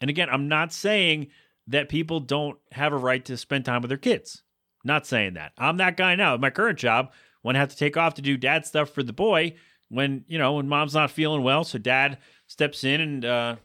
[0.00, 1.28] And again, I'm not saying
[1.66, 4.42] that people don't have a right to spend time with their kids.
[4.84, 5.52] Not saying that.
[5.58, 6.36] I'm that guy now.
[6.36, 9.12] My current job, when I have to take off to do dad stuff for the
[9.12, 9.54] boy,
[9.88, 13.56] when you know when mom's not feeling well, so dad steps in and uh,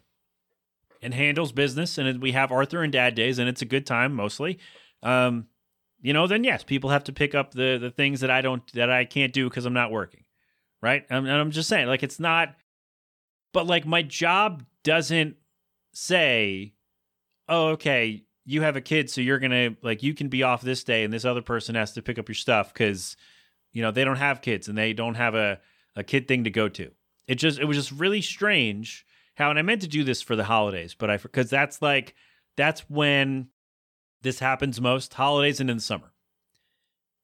[1.01, 4.13] and handles business, and we have Arthur and Dad days, and it's a good time
[4.13, 4.59] mostly.
[5.03, 5.47] Um,
[6.01, 8.65] you know, then yes, people have to pick up the the things that I don't
[8.73, 10.23] that I can't do because I'm not working,
[10.81, 11.05] right?
[11.09, 12.55] And I'm just saying, like, it's not,
[13.53, 15.35] but like, my job doesn't
[15.93, 16.73] say,
[17.47, 20.83] oh, okay, you have a kid, so you're to, like, you can be off this
[20.83, 23.15] day and this other person has to pick up your stuff because,
[23.71, 25.59] you know, they don't have kids and they don't have a,
[25.95, 26.91] a kid thing to go to.
[27.31, 30.35] It just, it was just really strange how, and I meant to do this for
[30.35, 32.13] the holidays, but I, because that's like,
[32.57, 33.47] that's when
[34.21, 36.11] this happens most holidays and in the summer.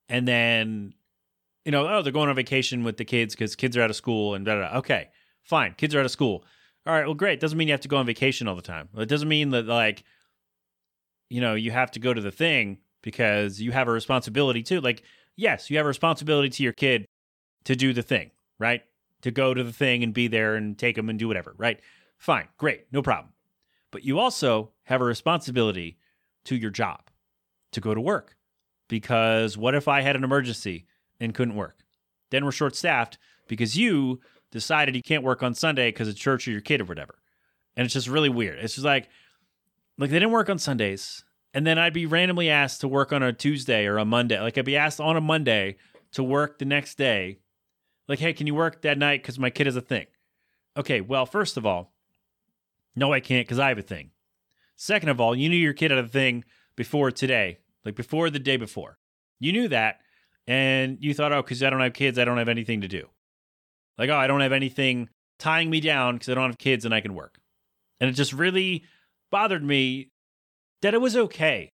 [0.07, 0.93] And then,
[1.65, 3.97] you know, oh, they're going on vacation with the kids because kids are out of
[3.97, 4.77] school and da da.
[4.77, 5.09] Okay,
[5.43, 5.73] fine.
[5.73, 6.45] Kids are out of school.
[6.85, 7.41] All right, well, great.
[7.41, 8.87] Doesn't mean you have to go on vacation all the time.
[8.95, 10.05] It doesn't mean that, like,
[11.29, 14.79] you know, you have to go to the thing because you have a responsibility too.
[14.79, 15.03] Like,
[15.35, 17.05] yes, you have a responsibility to your kid
[17.65, 18.83] to do the thing, right?
[19.27, 21.81] To go to the thing and be there and take them and do whatever, right?
[22.17, 23.33] Fine, great, no problem.
[23.91, 25.97] But you also have a responsibility
[26.45, 27.09] to your job
[27.73, 28.37] to go to work.
[28.87, 30.85] Because what if I had an emergency
[31.19, 31.83] and couldn't work?
[32.31, 33.17] Then we're short staffed
[33.49, 36.85] because you decided you can't work on Sunday because of church or your kid or
[36.85, 37.19] whatever.
[37.75, 38.59] And it's just really weird.
[38.59, 39.09] It's just like,
[39.97, 41.25] like they didn't work on Sundays.
[41.53, 44.39] And then I'd be randomly asked to work on a Tuesday or a Monday.
[44.39, 45.75] Like I'd be asked on a Monday
[46.13, 47.39] to work the next day.
[48.07, 49.21] Like, hey, can you work that night?
[49.21, 50.05] Because my kid has a thing.
[50.75, 51.93] Okay, well, first of all,
[52.95, 54.11] no, I can't because I have a thing.
[54.75, 56.43] Second of all, you knew your kid had a thing
[56.75, 58.97] before today, like before the day before.
[59.39, 59.99] You knew that,
[60.47, 63.07] and you thought, oh, because I don't have kids, I don't have anything to do.
[63.97, 66.93] Like, oh, I don't have anything tying me down because I don't have kids and
[66.93, 67.39] I can work.
[67.99, 68.83] And it just really
[69.31, 70.11] bothered me
[70.81, 71.71] that it was okay.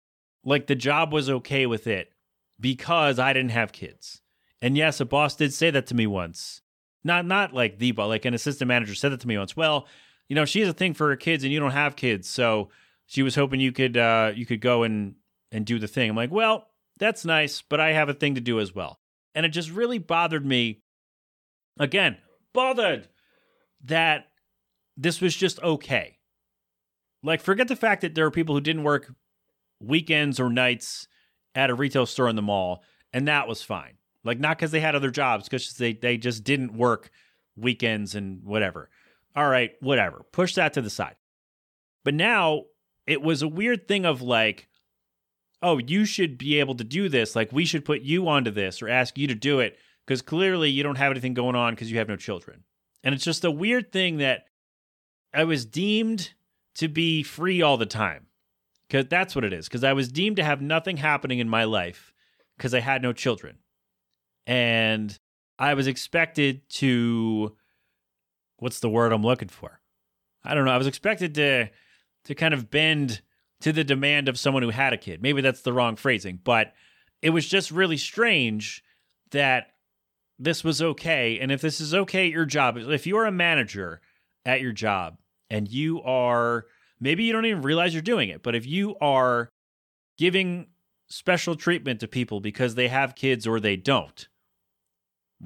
[0.45, 2.13] Like the job was okay with it
[2.61, 4.21] because I didn't have kids.
[4.61, 6.63] And yes, a boss did say that to me once.
[7.05, 9.57] Not not like the boss, like an assistant manager said that to me once.
[9.57, 9.87] Well,
[10.29, 12.71] you know, she has a thing for her kids and you don't have kids, so
[13.07, 15.15] she was hoping you could uh, you could go and
[15.53, 16.11] and do the thing.
[16.11, 16.69] I'm like, well,
[16.99, 18.99] that's nice, but I have a thing to do as well.
[19.35, 20.83] And it just really bothered me.
[21.79, 22.17] Again,
[22.53, 23.09] bothered
[23.85, 24.27] that
[24.97, 26.19] this was just okay.
[27.23, 29.15] Like, forget the fact that there are people who didn't work
[29.81, 31.07] weekends or nights
[31.55, 33.98] at a retail store in the mall, and that was fine.
[34.25, 37.11] Like, not because they had other jobs, because they, they just didn't work
[37.57, 38.91] weekends and whatever.
[39.37, 40.25] All right, whatever.
[40.33, 41.17] Push that to the side.
[42.05, 42.65] But now
[43.07, 44.69] it was a weird thing of like,
[45.63, 47.35] oh, you should be able to do this.
[47.35, 49.77] Like, we should put you onto this or ask you to do it
[50.07, 52.65] because clearly you don't have anything going on because you have no children.
[53.05, 54.47] And it's just a weird thing that
[55.33, 56.33] I was deemed
[56.77, 58.27] to be free all the time
[58.89, 59.69] because that's what it is.
[59.69, 62.13] Because I was deemed to have nothing happening in my life
[62.57, 63.59] because I had no children.
[64.49, 65.17] And
[65.59, 67.55] I was expected to,
[68.57, 69.81] what's the word I'm looking for?
[70.43, 70.73] I don't know.
[70.73, 71.69] I was expected to
[72.25, 73.23] to kind of bend
[73.61, 75.23] to the demand of someone who had a kid.
[75.23, 76.75] Maybe that's the wrong phrasing, but
[77.23, 78.83] it was just really strange
[79.31, 79.69] that
[80.39, 81.39] this was okay.
[81.39, 84.01] And if this is okay at your job, if you're a manager
[84.45, 85.19] at your job
[85.51, 86.67] and you are,
[87.01, 89.49] maybe you don't even realize you're doing it, but if you are
[90.17, 90.69] giving
[91.09, 94.29] special treatment to people because they have kids or they don't,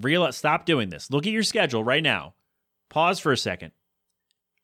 [0.00, 1.10] realize, stop doing this.
[1.10, 2.34] Look at your schedule right now.
[2.88, 3.72] Pause for a second.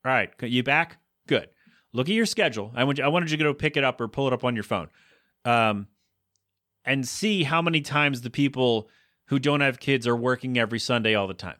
[0.05, 0.99] All right, you back?
[1.27, 1.49] Good
[1.93, 2.73] look at your schedule.
[2.75, 4.45] I want you, I wanted you to go pick it up or pull it up
[4.45, 4.89] on your phone,
[5.45, 5.89] um,
[6.85, 8.89] and see how many times the people
[9.27, 11.59] who don't have kids are working every Sunday all the time,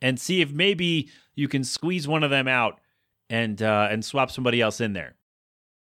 [0.00, 2.80] and see if maybe you can squeeze one of them out
[3.28, 5.14] and uh, and swap somebody else in there.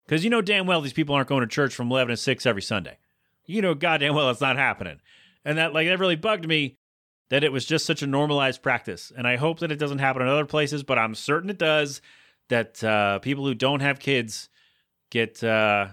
[0.07, 2.47] Because you know damn well these people aren't going to church from eleven to six
[2.47, 2.99] every Sunday.
[3.47, 5.01] You know goddamn well it's not happening,
[5.45, 6.79] and that like that really bugged me
[7.31, 9.13] that it was just such a normalized practice.
[9.17, 12.01] And I hope that it doesn't happen in other places, but I'm certain it does
[12.49, 14.49] that uh, people who don't have kids
[15.11, 15.89] get uh,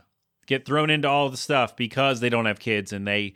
[0.47, 3.33] get thrown into all the stuff because they don't have kids and they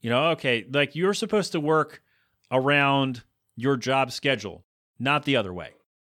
[0.00, 2.02] you know okay like you're supposed to work
[2.50, 3.22] around
[3.56, 4.64] your job schedule
[4.98, 5.72] not the other way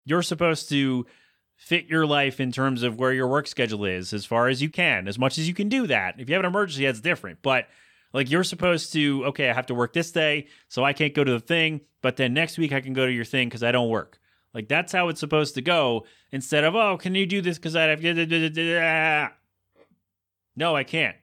[0.05, 1.05] you're supposed to
[1.55, 4.69] fit your life in terms of where your work schedule is as far as you
[4.69, 7.39] can as much as you can do that if you have an emergency that's different
[7.41, 7.67] but
[8.13, 11.23] like you're supposed to okay i have to work this day so i can't go
[11.23, 13.71] to the thing but then next week i can go to your thing because i
[13.71, 14.19] don't work
[14.53, 17.75] like that's how it's supposed to go instead of, oh, can you do this because
[17.75, 18.01] I have.
[18.01, 19.29] to.
[20.55, 21.15] No, I can't.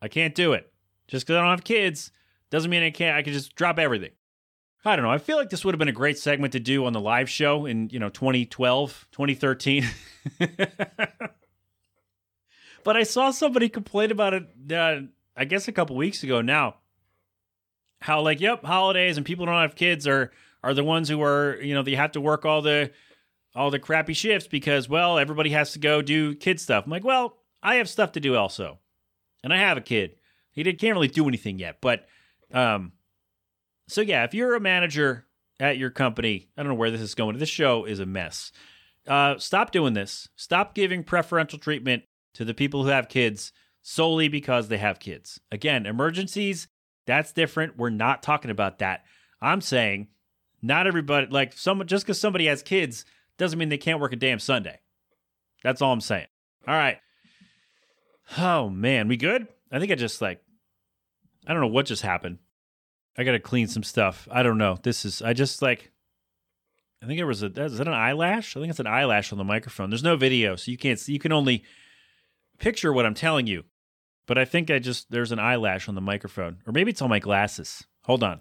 [0.00, 0.72] I can't do it.
[1.08, 2.12] Just because I don't have kids
[2.50, 3.16] doesn't mean I can't.
[3.16, 4.10] I can just drop everything.
[4.84, 5.10] I don't know.
[5.10, 7.28] I feel like this would have been a great segment to do on the live
[7.28, 9.84] show in, you know, 2012, 2013.
[12.84, 15.00] but I saw somebody complain about it, uh,
[15.38, 16.76] I guess a couple weeks ago now.
[18.00, 20.30] How, like, yep, holidays and people don't have kids are
[20.62, 22.90] are the ones who are you know they have to work all the
[23.54, 26.84] all the crappy shifts because well everybody has to go do kid stuff.
[26.84, 28.78] I'm like, well, I have stuff to do also,
[29.42, 30.16] and I have a kid.
[30.50, 32.06] He did, can't really do anything yet, but
[32.52, 32.92] um,
[33.86, 35.28] so yeah, if you're a manager
[35.60, 36.48] at your company.
[36.56, 37.36] I don't know where this is going.
[37.38, 38.52] This show is a mess.
[39.06, 40.28] Uh, stop doing this.
[40.36, 45.40] Stop giving preferential treatment to the people who have kids solely because they have kids.
[45.50, 46.68] Again, emergencies,
[47.06, 47.76] that's different.
[47.78, 49.04] We're not talking about that.
[49.40, 50.08] I'm saying
[50.60, 53.04] not everybody, like someone, just because somebody has kids
[53.38, 54.80] doesn't mean they can't work a damn Sunday.
[55.62, 56.26] That's all I'm saying.
[56.66, 56.98] All right.
[58.36, 59.46] Oh man, we good?
[59.72, 60.42] I think I just like,
[61.46, 62.38] I don't know what just happened.
[63.16, 64.28] I got to clean some stuff.
[64.30, 64.78] I don't know.
[64.82, 65.90] This is, I just like,
[67.02, 68.56] I think it was a, is that an eyelash?
[68.56, 69.90] I think it's an eyelash on the microphone.
[69.90, 71.12] There's no video, so you can't see.
[71.12, 71.64] You can only
[72.58, 73.64] picture what I'm telling you.
[74.26, 76.58] But I think I just, there's an eyelash on the microphone.
[76.66, 77.86] Or maybe it's on my glasses.
[78.04, 78.40] Hold on.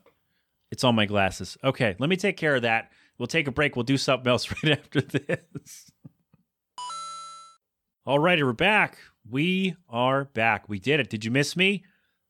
[0.69, 1.57] It's on my glasses.
[1.63, 2.91] Okay, let me take care of that.
[3.17, 3.75] We'll take a break.
[3.75, 5.91] We'll do something else right after this.
[8.05, 8.97] All righty, we're back.
[9.29, 10.69] We are back.
[10.69, 11.09] We did it.
[11.09, 11.83] Did you miss me?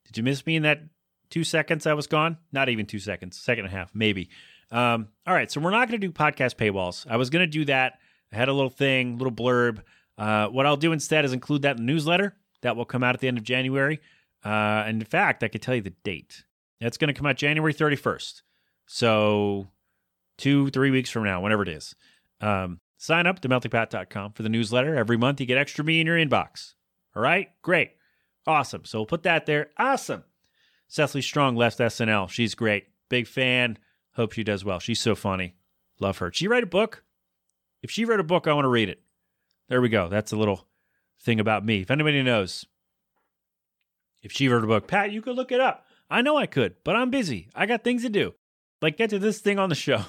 [0.06, 0.82] Did you miss me in that
[1.30, 2.38] two seconds I was gone?
[2.52, 4.30] Not even two seconds, second and a half, maybe.
[4.70, 7.06] Um, all right, so we're not going to do podcast paywalls.
[7.08, 7.94] I was going to do that.
[8.32, 9.82] I had a little thing, little blurb.
[10.18, 13.14] Uh, what I'll do instead is include that in the newsletter that will come out
[13.14, 14.00] at the end of January.
[14.44, 16.44] Uh, and in fact, I could tell you the date.
[16.80, 18.42] It's going to come out January 31st.
[18.86, 19.68] So
[20.36, 21.94] two, three weeks from now, whenever it is.
[22.40, 24.94] Um, sign up to meltingpat.com for the newsletter.
[24.94, 26.74] Every month you get extra me in your inbox.
[27.14, 27.48] All right?
[27.62, 27.92] Great.
[28.46, 28.84] Awesome.
[28.84, 29.70] So we'll put that there.
[29.76, 30.24] Awesome.
[30.88, 32.30] Cecily Strong left SNL.
[32.30, 32.86] She's great.
[33.08, 33.78] Big fan.
[34.14, 34.78] Hope she does well.
[34.78, 35.54] She's so funny.
[36.00, 36.32] Love her.
[36.32, 37.04] She write a book?
[37.82, 39.02] If she wrote a book, I want to read it.
[39.68, 40.08] There we go.
[40.08, 40.66] That's a little
[41.20, 41.80] thing about me.
[41.80, 42.64] If anybody knows,
[44.22, 45.84] if she wrote a book, Pat, you could look it up.
[46.10, 47.48] I know I could, but I'm busy.
[47.54, 48.34] I got things to do.
[48.80, 50.04] Like get to this thing on the show.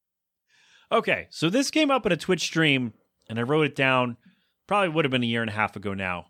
[0.92, 2.94] okay, so this came up in a Twitch stream,
[3.28, 4.16] and I wrote it down.
[4.66, 6.26] Probably would have been a year and a half ago now.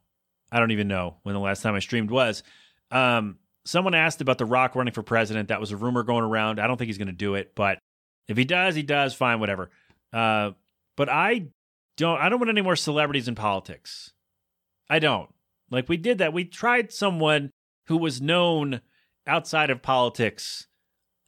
[0.51, 2.43] I don't even know when the last time I streamed was.
[2.91, 5.49] Um, someone asked about The Rock running for president.
[5.49, 6.59] That was a rumor going around.
[6.59, 7.79] I don't think he's going to do it, but
[8.27, 9.15] if he does, he does.
[9.15, 9.71] Fine, whatever.
[10.13, 10.53] Uh,
[10.97, 11.49] but I
[11.99, 12.19] don't.
[12.19, 14.13] I don't want any more celebrities in politics.
[14.89, 15.29] I don't.
[15.71, 16.33] Like we did that.
[16.33, 17.51] We tried someone
[17.89, 18.81] who was known
[19.27, 20.67] outside of politics,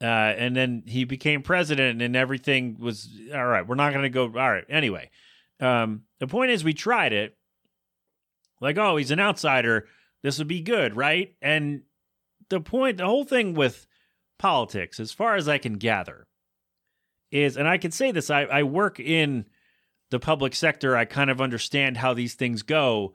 [0.01, 3.67] uh, and then he became president, and everything was all right.
[3.67, 4.25] We're not going to go.
[4.25, 4.65] All right.
[4.71, 5.11] Anyway,
[5.59, 7.37] um, the point is, we tried it.
[8.61, 9.89] Like, oh, he's an outsider.
[10.23, 11.35] This would be good, right?
[11.43, 11.83] And
[12.49, 13.87] the point, the whole thing with
[14.39, 16.27] politics, as far as I can gather,
[17.33, 19.47] is, and I can say this, I, I work in
[20.11, 20.97] the public sector.
[20.97, 23.15] I kind of understand how these things go.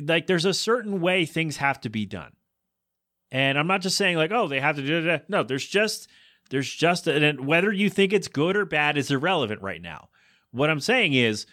[0.00, 2.32] Like, there's a certain way things have to be done.
[3.32, 5.30] And I'm not just saying like, oh, they have to do that.
[5.30, 6.08] No, there's just
[6.50, 10.08] there's just and whether you think it's good or bad is irrelevant right now.
[10.50, 11.46] What I'm saying is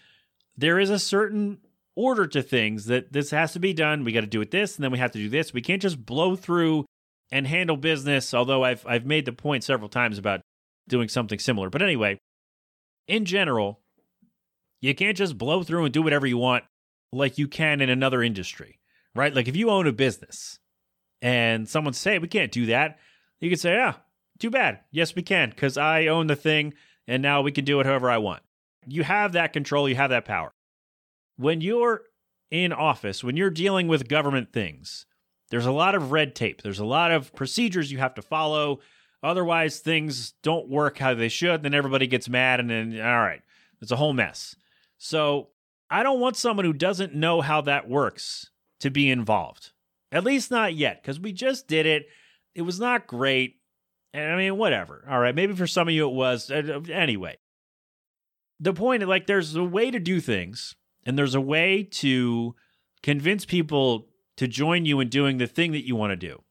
[0.58, 1.60] there is a certain
[1.96, 4.04] order to things that this has to be done.
[4.04, 5.54] We got to do it this, and then we have to do this.
[5.54, 6.86] We can't just blow through
[7.32, 8.34] and handle business.
[8.34, 10.42] Although I've I've made the point several times about
[10.88, 11.70] doing something similar.
[11.70, 12.18] But anyway,
[13.08, 13.82] in general,
[14.82, 16.64] you can't just blow through and do whatever you want
[17.12, 18.80] like you can in another industry,
[19.16, 19.34] right?
[19.34, 20.60] Like if you own a business
[21.22, 23.00] and someone say we can't do that,
[23.40, 23.96] you can say, "Yeah,
[24.40, 24.82] too bad.
[24.92, 26.74] Yes, we can because I own the thing,
[27.08, 28.44] and now we can do it however I want."
[28.86, 29.90] You have that control.
[29.90, 30.54] You have that power.
[31.38, 32.04] When you're
[32.50, 35.06] in office, when you're dealing with government things,
[35.50, 36.62] there's a lot of red tape.
[36.62, 38.80] There's a lot of procedures you have to follow.
[39.24, 41.64] Otherwise, things don't work how they should.
[41.64, 43.42] Then everybody gets mad, and then, all right,
[43.82, 44.56] it's a whole mess.
[44.98, 45.50] So,
[45.90, 48.50] I don't want someone who doesn't know how that works
[48.82, 49.72] to be involved.
[50.12, 52.08] At least not yet, because we just did it.
[52.56, 53.56] It was not great.
[54.14, 55.06] And I mean, whatever.
[55.10, 55.36] All right.
[55.36, 56.50] Maybe for some of you it was.
[56.50, 57.38] Uh, anyway,
[58.60, 62.56] the point is like, there's a way to do things, and there's a way to
[63.04, 64.08] convince people
[64.38, 66.42] to join you in doing the thing that you want to do.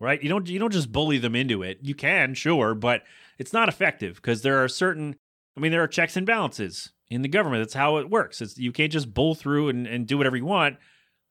[0.00, 0.22] Right?
[0.22, 1.78] You don't you don't just bully them into it.
[1.82, 3.02] You can, sure, but
[3.38, 5.16] it's not effective because there are certain
[5.56, 7.62] I mean there are checks and balances in the government.
[7.62, 8.40] That's how it works.
[8.40, 10.76] It's, you can't just bull through and, and do whatever you want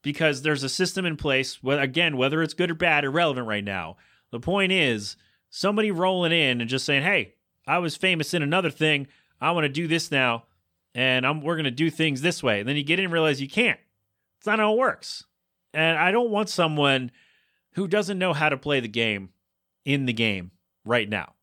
[0.01, 1.59] because there's a system in place.
[1.65, 3.97] Again, whether it's good or bad, irrelevant right now.
[4.31, 5.15] The point is
[5.49, 7.35] somebody rolling in and just saying, "Hey,
[7.67, 9.07] I was famous in another thing.
[9.39, 10.45] I want to do this now,
[10.95, 13.13] and I'm we're going to do things this way." And then you get in and
[13.13, 13.79] realize you can't.
[14.39, 15.25] It's not how it works.
[15.73, 17.11] And I don't want someone
[17.73, 19.29] who doesn't know how to play the game
[19.85, 20.51] in the game
[20.85, 21.33] right now.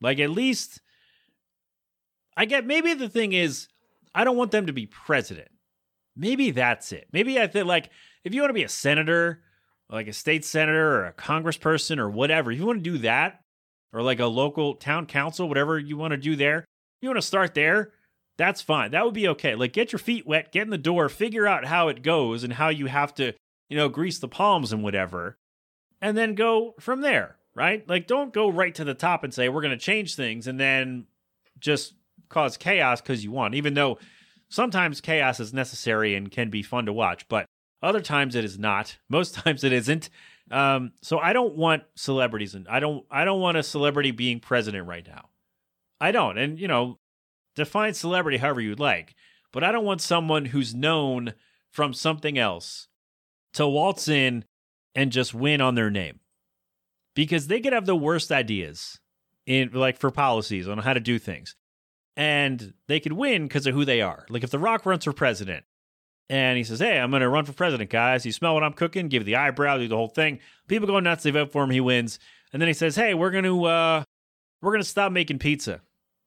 [0.00, 0.80] Like at least
[2.38, 3.66] I get maybe the thing is
[4.14, 5.48] I don't want them to be president.
[6.16, 7.08] Maybe that's it.
[7.12, 7.90] Maybe I think like
[8.22, 9.42] if you want to be a senator,
[9.90, 13.40] like a state senator or a congressperson or whatever, if you want to do that,
[13.92, 16.64] or like a local town council, whatever you want to do there,
[17.00, 17.92] you want to start there,
[18.36, 18.92] that's fine.
[18.92, 19.56] That would be okay.
[19.56, 22.52] Like get your feet wet, get in the door, figure out how it goes and
[22.52, 23.32] how you have to,
[23.68, 25.38] you know, grease the palms and whatever,
[26.00, 27.88] and then go from there, right?
[27.88, 30.60] Like, don't go right to the top and say, we're going to change things and
[30.60, 31.06] then
[31.58, 31.94] just
[32.28, 33.98] cause chaos because you want, even though
[34.48, 37.46] sometimes chaos is necessary and can be fun to watch, but
[37.82, 38.98] other times it is not.
[39.08, 40.10] Most times it isn't.
[40.50, 44.40] Um, so I don't want celebrities and I don't I don't want a celebrity being
[44.40, 45.28] president right now.
[46.00, 46.38] I don't.
[46.38, 46.98] And you know,
[47.54, 49.14] define celebrity however you'd like,
[49.52, 51.34] but I don't want someone who's known
[51.70, 52.88] from something else
[53.54, 54.44] to waltz in
[54.94, 56.20] and just win on their name.
[57.14, 59.00] Because they could have the worst ideas
[59.44, 61.56] in like for policies on how to do things.
[62.18, 64.26] And they could win because of who they are.
[64.28, 65.64] Like if The Rock runs for president
[66.28, 68.26] and he says, Hey, I'm going to run for president, guys.
[68.26, 69.06] You smell what I'm cooking?
[69.08, 70.40] Give the eyebrow, do the whole thing.
[70.66, 71.22] People go nuts.
[71.22, 71.70] They vote for him.
[71.70, 72.18] He wins.
[72.52, 74.02] And then he says, Hey, we're going to, uh,
[74.60, 75.80] we're going to stop making pizza.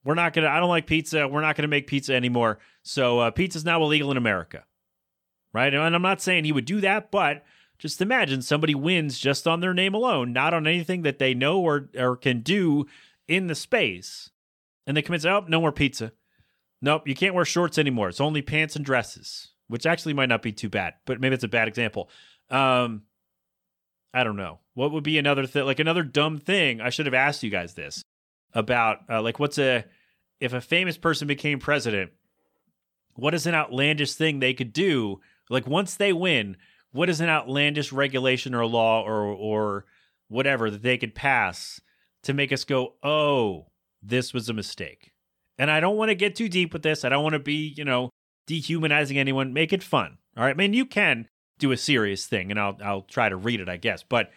[0.05, 1.27] We're not going to, I don't like pizza.
[1.27, 2.59] We're not going to make pizza anymore.
[2.83, 4.63] So uh, pizza's now illegal in America.
[5.53, 5.73] Right.
[5.73, 7.43] And I'm not saying he would do that, but
[7.77, 11.59] just imagine somebody wins just on their name alone, not on anything that they know
[11.59, 12.85] or, or can do
[13.27, 14.30] in the space.
[14.87, 16.11] And they say, Oh, no more pizza.
[16.81, 18.09] Nope, you can't wear shorts anymore.
[18.09, 21.45] It's only pants and dresses which actually might not be too bad, but maybe it's
[21.45, 22.09] a bad example.
[22.49, 23.03] Um,
[24.13, 24.59] I don't know.
[24.73, 26.81] What would be another thing, like another dumb thing?
[26.81, 28.03] I should have asked you guys this
[28.53, 29.85] about, uh, like, what's a,
[30.41, 32.11] if a famous person became president,
[33.13, 35.21] what is an outlandish thing they could do?
[35.49, 36.57] Like, once they win,
[36.91, 39.85] what is an outlandish regulation or law or, or
[40.27, 41.79] whatever that they could pass
[42.23, 43.67] to make us go, oh,
[44.01, 45.11] this was a mistake?
[45.57, 47.05] And I don't want to get too deep with this.
[47.05, 48.09] I don't want to be, you know,
[48.47, 49.53] dehumanizing anyone.
[49.53, 50.17] Make it fun.
[50.35, 50.51] All right.
[50.51, 51.27] I mean, you can
[51.59, 54.03] do a serious thing, and I'll I'll try to read it, I guess.
[54.03, 54.31] But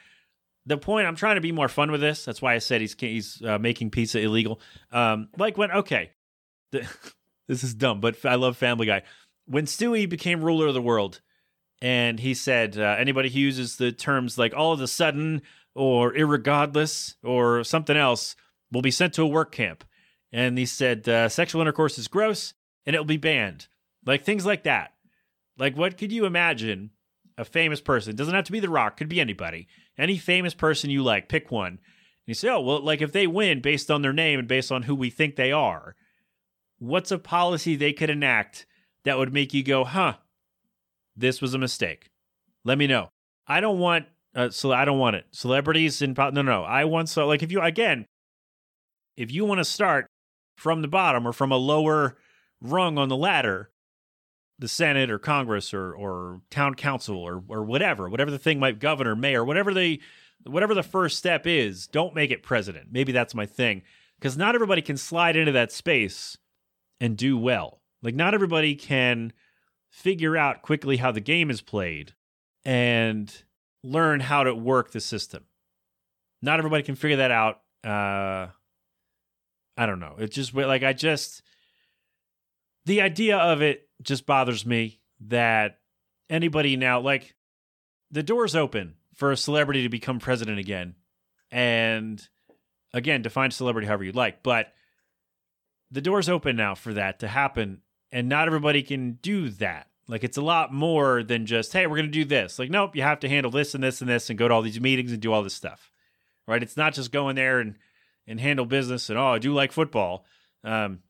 [0.67, 2.25] the point I'm trying to be more fun with this.
[2.25, 4.61] That's why I said he's he's uh, making pizza illegal.
[4.93, 6.13] Um, like when okay,
[6.73, 6.87] the,
[7.49, 9.03] this is dumb, but I love Family Guy.
[9.47, 11.21] When Stewie became ruler of the world,
[11.81, 15.43] and he said uh, anybody who uses the terms like all of a sudden
[15.75, 18.37] or irregardless or something else
[18.75, 19.85] will be sent to a work camp.
[20.33, 22.55] And he said uh, sexual intercourse is gross
[22.85, 23.69] and it will be banned.
[24.05, 24.93] Like things like that.
[25.57, 26.91] Like what could you imagine
[27.37, 29.67] a famous person, doesn't have to be The Rock, could be anybody.
[29.99, 31.73] Any famous person you like, pick one.
[31.73, 31.79] And
[32.27, 34.83] you say, oh, well, like if they win based on their name and based on
[34.83, 35.95] who we think they are,
[36.79, 38.67] what's a policy they could enact
[39.05, 40.15] that would make you go, huh,
[41.17, 42.11] this was a mistake?
[42.65, 43.11] Let me know.
[43.47, 45.27] I don't want, uh, so I don't want it.
[45.33, 48.07] Celebrities in, no, no, I want, so like if you, again,
[49.17, 50.07] if you want to start
[50.57, 52.17] from the bottom or from a lower
[52.61, 53.71] rung on the ladder,
[54.59, 58.79] the Senate or Congress or or town council or or whatever, whatever the thing might
[58.79, 60.01] governor, mayor, whatever they
[60.45, 62.89] whatever the first step is, don't make it president.
[62.91, 63.83] Maybe that's my thing.
[64.19, 66.39] Because not everybody can slide into that space
[67.01, 67.81] and do well.
[68.03, 69.33] Like not everybody can
[69.91, 72.15] figure out quickly how the game is played
[72.65, 73.33] and
[73.83, 75.45] learn how to work the system.
[76.43, 77.61] Not everybody can figure that out.
[77.83, 78.49] Uh
[79.77, 80.15] I don't know.
[80.19, 81.43] It just like I just
[82.87, 85.79] the idea of it just bothers me that
[86.29, 87.35] anybody now like
[88.11, 90.95] the door's open for a celebrity to become president again
[91.51, 92.29] and
[92.93, 94.73] again define celebrity however you'd like but
[95.91, 99.89] the door's open now for that to happen and not everybody can do that.
[100.07, 102.59] Like it's a lot more than just hey we're going to do this.
[102.59, 104.63] Like nope you have to handle this and this and this and go to all
[104.63, 105.91] these meetings and do all this stuff
[106.47, 106.63] right?
[106.63, 107.77] It's not just going there and
[108.27, 110.25] and handle business and oh i do like football
[110.65, 111.01] um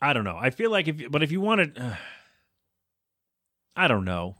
[0.00, 0.36] I don't know.
[0.38, 1.96] I feel like if, but if you wanted, uh,
[3.74, 4.36] I don't know.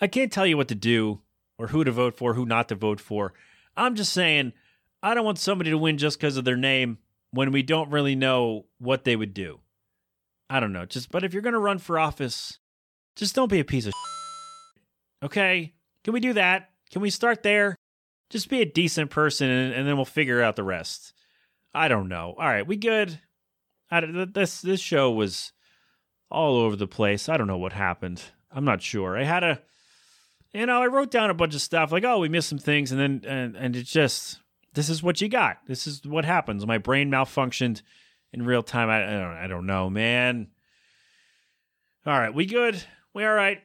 [0.00, 1.20] I can't tell you what to do
[1.58, 3.32] or who to vote for, who not to vote for.
[3.76, 4.52] I'm just saying,
[5.02, 6.98] I don't want somebody to win just because of their name
[7.30, 9.60] when we don't really know what they would do.
[10.50, 10.86] I don't know.
[10.86, 12.58] Just, but if you're going to run for office,
[13.16, 13.92] just don't be a piece of.
[15.22, 15.74] Okay?
[16.04, 16.70] Can we do that?
[16.90, 17.76] Can we start there?
[18.30, 21.12] Just be a decent person and, and then we'll figure out the rest.
[21.74, 22.34] I don't know.
[22.38, 23.20] All right, we good?
[23.90, 24.02] I,
[24.32, 25.52] this this show was
[26.30, 27.28] all over the place.
[27.28, 28.22] I don't know what happened.
[28.50, 29.16] I'm not sure.
[29.16, 29.62] I had a,
[30.52, 32.92] you know, I wrote down a bunch of stuff like, oh, we missed some things,
[32.92, 34.40] and then and and it just
[34.74, 35.58] this is what you got.
[35.66, 36.66] This is what happens.
[36.66, 37.82] My brain malfunctioned
[38.32, 38.90] in real time.
[38.90, 40.48] I, I don't I don't know, man.
[42.06, 42.82] All right, we good?
[43.14, 43.62] We all right?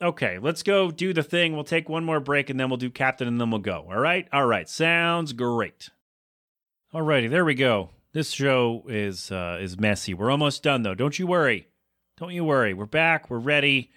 [0.00, 1.54] Okay, let's go do the thing.
[1.54, 3.86] We'll take one more break and then we'll do captain and then we'll go.
[3.90, 4.28] All right?
[4.32, 4.68] All right.
[4.68, 5.90] Sounds great.
[6.94, 7.90] All righty, there we go.
[8.12, 10.14] This show is uh, is messy.
[10.14, 10.94] We're almost done though.
[10.94, 11.68] Don't you worry.
[12.16, 12.72] Don't you worry.
[12.74, 13.28] We're back.
[13.28, 13.90] We're ready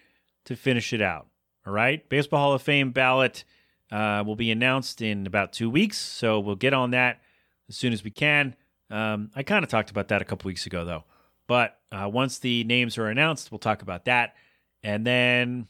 [0.46, 1.28] to finish it out.
[1.66, 2.08] All right.
[2.10, 3.46] Baseball Hall of Fame ballot
[3.92, 7.22] uh, will be announced in about two weeks, so we'll get on that
[7.70, 8.56] as soon as we can.
[8.90, 11.04] Um, I kind of talked about that a couple weeks ago though,
[11.48, 14.36] but uh, once the names are announced, we'll talk about that,
[14.84, 15.68] and then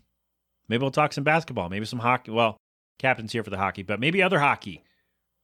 [0.71, 2.31] maybe we'll talk some basketball, maybe some hockey.
[2.31, 2.57] Well,
[2.97, 4.83] captain's here for the hockey, but maybe other hockey.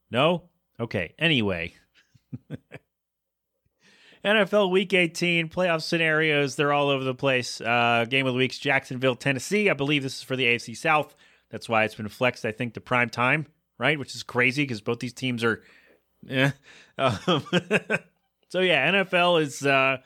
[0.09, 0.43] No?
[0.79, 1.13] Okay.
[1.19, 1.73] Anyway.
[4.25, 6.55] NFL Week 18 playoff scenarios.
[6.55, 7.59] They're all over the place.
[7.59, 9.69] Uh, game of the week's Jacksonville, Tennessee.
[9.69, 11.13] I believe this is for the AFC South.
[11.49, 13.47] That's why it's been flexed, I think, to prime time,
[13.77, 13.99] right?
[13.99, 15.61] Which is crazy because both these teams are.
[16.23, 16.51] Yeah.
[16.99, 17.19] Um,
[18.49, 19.97] so yeah, NFL is uh,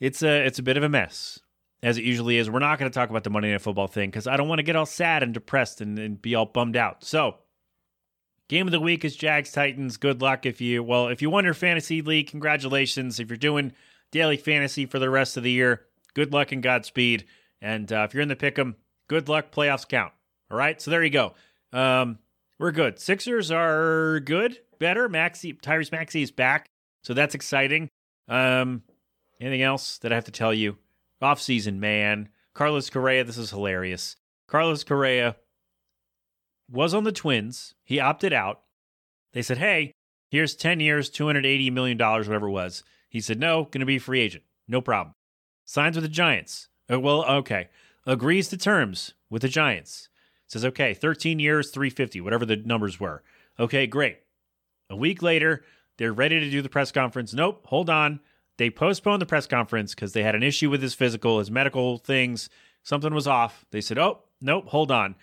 [0.00, 1.40] it's a it's a bit of a mess
[1.82, 2.48] as it usually is.
[2.48, 4.60] We're not going to talk about the Monday Night Football thing because I don't want
[4.60, 7.04] to get all sad and depressed and, and be all bummed out.
[7.04, 7.36] So
[8.52, 9.96] Game of the week is Jags Titans.
[9.96, 12.26] Good luck if you well if you won your fantasy league.
[12.28, 13.18] Congratulations.
[13.18, 13.72] If you're doing
[14.10, 17.24] daily fantasy for the rest of the year, good luck and Godspeed.
[17.62, 18.74] And uh, if you're in the pick'em,
[19.08, 19.52] good luck.
[19.52, 20.12] Playoffs count.
[20.50, 20.78] All right.
[20.82, 21.32] So there you go.
[21.72, 22.18] Um,
[22.58, 22.98] we're good.
[22.98, 25.08] Sixers are good, better.
[25.08, 26.66] Maxey Tyrese Maxey is back,
[27.04, 27.88] so that's exciting.
[28.28, 28.82] Um,
[29.40, 30.76] anything else that I have to tell you?
[31.22, 32.28] Off season, man.
[32.54, 33.24] Carlos Correa.
[33.24, 34.16] This is hilarious.
[34.48, 35.36] Carlos Correa
[36.70, 37.74] was on the Twins.
[37.84, 38.60] He opted out.
[39.32, 39.92] They said, hey,
[40.30, 42.82] here's 10 years, $280 million, whatever it was.
[43.08, 44.44] He said, no, going to be free agent.
[44.68, 45.14] No problem.
[45.64, 46.68] Signs with the Giants.
[46.90, 47.68] Uh, well, okay.
[48.06, 50.08] Agrees to terms with the Giants.
[50.46, 53.22] Says, okay, 13 years, 350, whatever the numbers were.
[53.58, 54.18] Okay, great.
[54.90, 55.64] A week later,
[55.98, 57.32] they're ready to do the press conference.
[57.32, 58.20] Nope, hold on.
[58.58, 61.98] They postponed the press conference because they had an issue with his physical, his medical
[61.98, 62.48] things.
[62.82, 63.64] Something was off.
[63.70, 65.14] They said, oh, nope, hold on.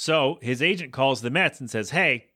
[0.00, 2.26] So his agent calls the Mets and says, Hey,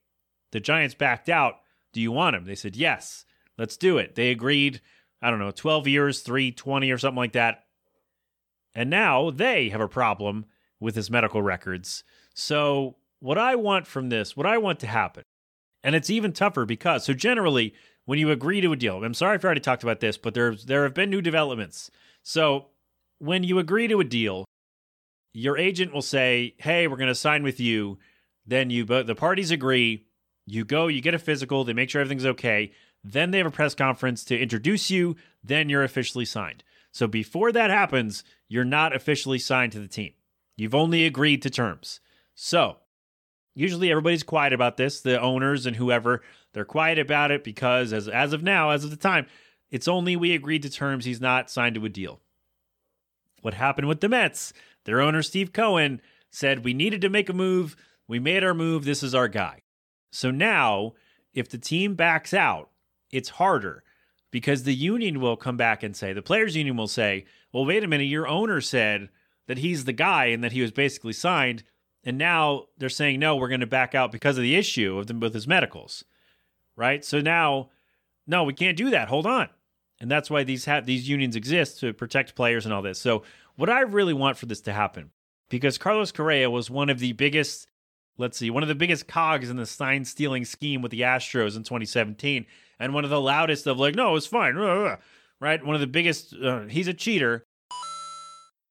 [0.50, 1.60] the Giants backed out.
[1.92, 2.44] Do you want him?
[2.44, 3.24] They said, Yes,
[3.56, 4.16] let's do it.
[4.16, 4.80] They agreed,
[5.22, 7.62] I don't know, 12 years, 320 or something like that.
[8.74, 10.46] And now they have a problem
[10.80, 12.02] with his medical records.
[12.34, 15.22] So, what I want from this, what I want to happen,
[15.84, 17.74] and it's even tougher because, so generally,
[18.04, 20.34] when you agree to a deal, I'm sorry if I already talked about this, but
[20.34, 21.90] there's there have been new developments.
[22.22, 22.66] So,
[23.18, 24.44] when you agree to a deal,
[25.32, 27.98] your agent will say, "Hey, we're going to sign with you."
[28.46, 30.06] Then you both the parties agree.
[30.46, 32.72] You go, you get a physical, they make sure everything's okay.
[33.04, 36.64] Then they have a press conference to introduce you, then you're officially signed.
[36.90, 40.12] So before that happens, you're not officially signed to the team.
[40.56, 42.00] You've only agreed to terms.
[42.34, 42.76] So,
[43.54, 46.22] usually everybody's quiet about this, the owners and whoever,
[46.52, 49.26] they're quiet about it because as as of now, as of the time,
[49.70, 52.20] it's only we agreed to terms, he's not signed to a deal.
[53.40, 54.52] What happened with the Mets?
[54.84, 56.00] Their owner, Steve Cohen,
[56.30, 57.76] said, We needed to make a move.
[58.06, 58.84] We made our move.
[58.84, 59.62] This is our guy.
[60.10, 60.92] So now,
[61.32, 62.70] if the team backs out,
[63.10, 63.82] it's harder
[64.30, 67.84] because the union will come back and say, the players' union will say, Well, wait
[67.84, 69.08] a minute, your owner said
[69.46, 71.64] that he's the guy and that he was basically signed.
[72.04, 75.06] And now they're saying, No, we're going to back out because of the issue of
[75.06, 76.04] them with his medicals.
[76.82, 77.04] Right.
[77.04, 77.70] So now,
[78.26, 79.06] no, we can't do that.
[79.06, 79.48] Hold on.
[80.00, 82.98] And that's why these have these unions exist to protect players and all this.
[82.98, 83.22] So
[83.54, 85.12] what I really want for this to happen,
[85.48, 87.68] because Carlos Correa was one of the biggest,
[88.18, 91.54] let's see, one of the biggest cogs in the sign stealing scheme with the Astros
[91.54, 92.46] in 2017,
[92.80, 94.56] and one of the loudest of like, no, it's fine,
[95.40, 95.64] right?
[95.64, 97.44] One of the biggest, uh, he's a cheater.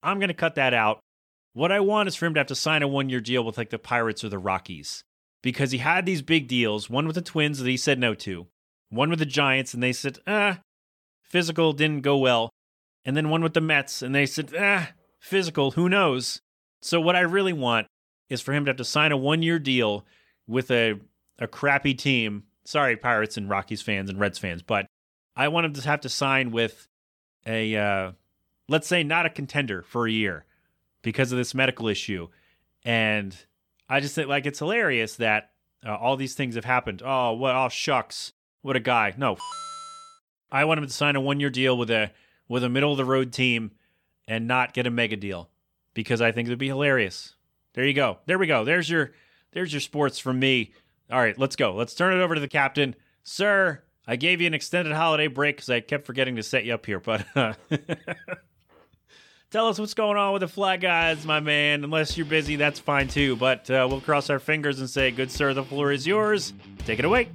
[0.03, 0.99] I'm to cut that out.
[1.53, 3.57] What I want is for him to have to sign a one year deal with
[3.57, 5.05] like the Pirates or the Rockies
[5.41, 8.47] because he had these big deals, one with the Twins that he said no to,
[8.89, 10.59] one with the Giants, and they said, ah,
[11.21, 12.51] physical didn't go well
[13.05, 16.41] and then one with the Mets, and they said, ah, physical, who knows?
[16.81, 17.87] So what I really want
[18.29, 20.05] is for him to have to sign a one year deal
[20.47, 20.99] with a
[21.39, 22.43] a crappy team.
[22.65, 24.85] Sorry, Pirates and Rockies fans and Reds fans, but
[25.35, 26.87] I want him to have to sign with
[27.45, 28.11] a uh,
[28.67, 30.45] let's say not a contender for a year
[31.01, 32.27] because of this medical issue.
[32.83, 33.35] And
[33.91, 35.51] I just think like it's hilarious that
[35.85, 37.01] uh, all these things have happened.
[37.03, 37.53] Oh, what?
[37.53, 38.31] Oh, shucks,
[38.61, 39.13] what a guy.
[39.17, 39.35] No,
[40.49, 42.11] I want him to sign a one year deal with a
[42.47, 43.71] with a middle of the road team
[44.29, 45.49] and not get a mega deal
[45.93, 47.35] because I think it would be hilarious.
[47.73, 48.19] There you go.
[48.27, 48.63] There we go.
[48.63, 49.11] There's your
[49.51, 50.71] there's your sports from me.
[51.11, 51.75] All right, let's go.
[51.75, 52.95] Let's turn it over to the captain.
[53.25, 56.73] Sir, I gave you an extended holiday break because I kept forgetting to set you
[56.73, 57.53] up here, but uh,
[59.51, 61.83] tell us what's going on with the flag guys, my man.
[61.83, 63.35] Unless you're busy, that's fine too.
[63.35, 66.53] But uh, we'll cross our fingers and say, good sir, the floor is yours.
[66.85, 67.29] Take it away.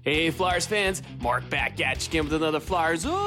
[0.00, 3.18] Hey, Flyers fans, Mark back at you again with another Flyers update.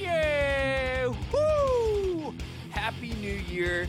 [0.00, 2.34] Yeah, woo!
[2.70, 3.86] Happy New Year,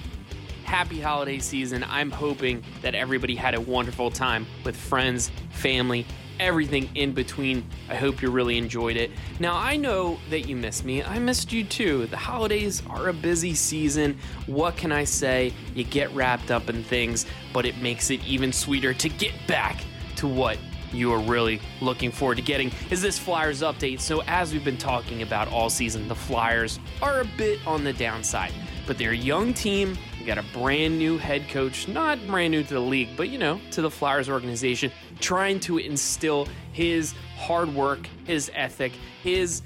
[0.65, 1.83] happy holiday season.
[1.89, 6.05] I'm hoping that everybody had a wonderful time with friends, family,
[6.39, 7.65] everything in between.
[7.89, 9.11] I hope you really enjoyed it.
[9.39, 11.03] Now, I know that you missed me.
[11.03, 12.07] I missed you too.
[12.07, 14.17] The holidays are a busy season.
[14.45, 15.53] What can I say?
[15.75, 19.83] You get wrapped up in things, but it makes it even sweeter to get back
[20.17, 20.57] to what
[20.93, 23.99] you are really looking forward to getting is this Flyers update.
[23.99, 27.93] So, as we've been talking about all season, the Flyers are a bit on the
[27.93, 28.53] downside,
[28.85, 32.63] but they're a young team We got a brand new head coach, not brand new
[32.63, 37.75] to the league, but you know, to the Flyers organization, trying to instill his hard
[37.75, 39.63] work, his ethic, his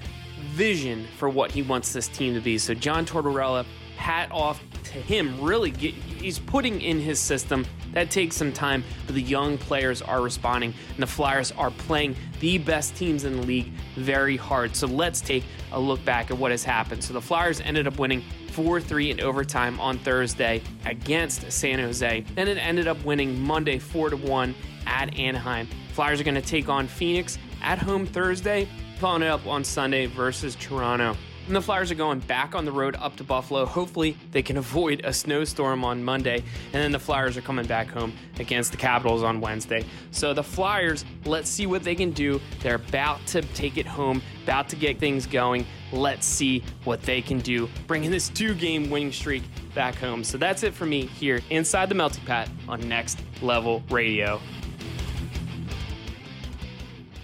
[0.53, 2.57] vision for what he wants this team to be.
[2.57, 5.39] So, John Tortorella, hat off to him.
[5.39, 7.63] Really, get, he's putting in his system.
[7.93, 12.15] That takes some time, but the young players are responding, and the Flyers are playing
[12.39, 14.75] the best teams in the league very hard.
[14.75, 17.03] So, let's take a look back at what has happened.
[17.03, 18.23] So, the Flyers ended up winning
[18.57, 22.25] 4 3 in overtime on Thursday against San Jose.
[22.33, 24.55] Then it ended up winning Monday 4 1
[24.87, 25.67] at Anaheim.
[25.93, 30.07] Flyers are going to take on Phoenix at home Thursday, following it up on Sunday
[30.07, 31.15] versus Toronto.
[31.47, 33.65] And the Flyers are going back on the road up to Buffalo.
[33.65, 36.43] Hopefully, they can avoid a snowstorm on Monday.
[36.73, 39.85] And then the Flyers are coming back home against the Capitals on Wednesday.
[40.11, 42.41] So the Flyers, let's see what they can do.
[42.61, 45.65] They're about to take it home, about to get things going.
[45.93, 49.43] Let's see what they can do, bringing this two game winning streak
[49.73, 50.25] back home.
[50.25, 54.41] So that's it for me here inside the Melting Pat on Next Level Radio.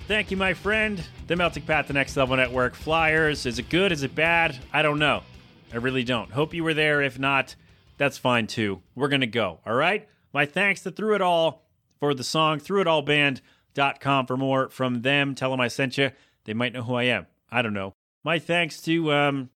[0.07, 1.03] Thank you, my friend.
[1.34, 2.76] The Melting Pat, the Next Level Network.
[2.76, 3.48] Flyers.
[3.48, 3.92] Is it good?
[3.92, 4.60] Is it bad?
[4.72, 5.24] I don't know.
[5.74, 6.30] I really don't.
[6.30, 7.02] Hope you were there.
[7.02, 7.56] If not,
[7.98, 8.84] that's fine too.
[8.94, 9.60] We're going to go.
[9.66, 10.08] All right?
[10.32, 11.64] My thanks to Thru It All
[12.00, 15.34] for the song, Thru It All thruitallband.com for more from them.
[15.34, 16.12] Tell them I sent you.
[16.46, 17.26] They might know who I am.
[17.50, 17.96] I don't know.
[18.24, 19.50] My thanks to um,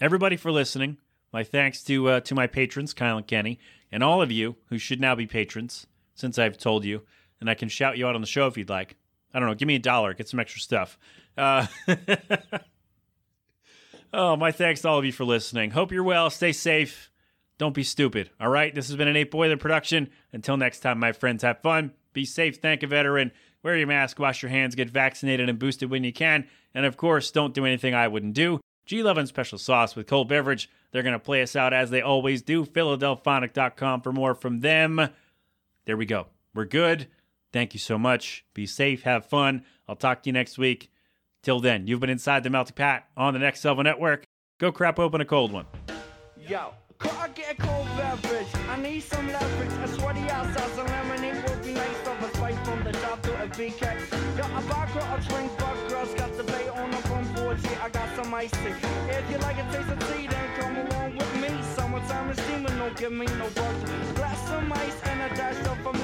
[0.00, 0.98] everybody for listening.
[1.32, 3.60] My thanks to uh, to my patrons, Kyle and Kenny,
[3.92, 5.86] and all of you who should now be patrons,
[6.16, 7.02] since I've told you,
[7.40, 8.96] and I can shout you out on the show if you'd like.
[9.34, 9.54] I don't know.
[9.54, 10.14] Give me a dollar.
[10.14, 10.96] Get some extra stuff.
[11.36, 11.66] Uh,
[14.12, 15.72] oh, my thanks to all of you for listening.
[15.72, 16.30] Hope you're well.
[16.30, 17.10] Stay safe.
[17.58, 18.30] Don't be stupid.
[18.40, 18.74] All right.
[18.74, 20.10] This has been an Eight Boiler production.
[20.32, 21.92] Until next time, my friends, have fun.
[22.12, 22.56] Be safe.
[22.56, 23.32] Thank a veteran.
[23.62, 24.18] Wear your mask.
[24.18, 24.74] Wash your hands.
[24.74, 26.46] Get vaccinated and boosted when you can.
[26.74, 28.60] And of course, don't do anything I wouldn't do.
[28.86, 29.02] G.
[29.02, 30.68] Love and Special Sauce with cold beverage.
[30.92, 32.64] They're going to play us out as they always do.
[32.64, 35.08] Philadelphonic.com for more from them.
[35.86, 36.26] There we go.
[36.54, 37.08] We're good.
[37.54, 38.44] Thank you so much.
[38.52, 39.62] Be safe, have fun.
[39.86, 40.90] I'll talk to you next week.
[41.44, 44.24] Till then, you've been inside the Melting Pat on the Next Level Network.
[44.58, 45.66] Go crap open a cold one.
[46.48, 48.48] Yo, could I get a cold beverage?
[48.68, 49.72] I need some leverage.
[49.84, 52.08] A sweaty outside, some lemonade would be nice.
[52.08, 54.36] Of a spice from the top to a BK.
[54.36, 57.58] Got a vodka, a drink, but girls got the bay on the front porch.
[57.62, 58.74] Yeah, I got some ice tea.
[59.10, 61.62] If you like a taste of tea, then come along with me.
[61.76, 63.90] Summertime is steaming, don't give me no bugs.
[64.14, 66.03] Glass some ice and a dash of time.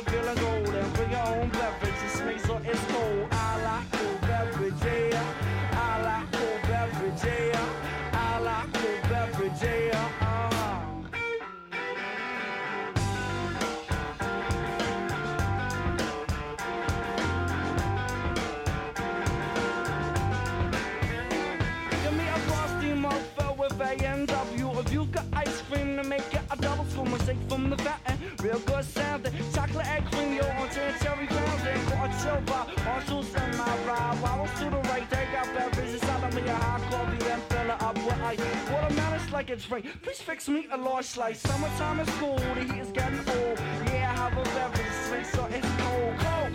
[0.00, 0.90] Feeling golden.
[0.92, 1.92] Bring your own beverage.
[2.02, 3.31] It's makes so it's cold.
[39.42, 39.86] Like a drink.
[40.02, 41.40] Please fix me a large slice.
[41.40, 43.58] Summertime is cool, the heat is getting old.
[43.86, 46.14] Yeah, I have a beverage, sweet, so it's cold.
[46.26, 46.52] Cold,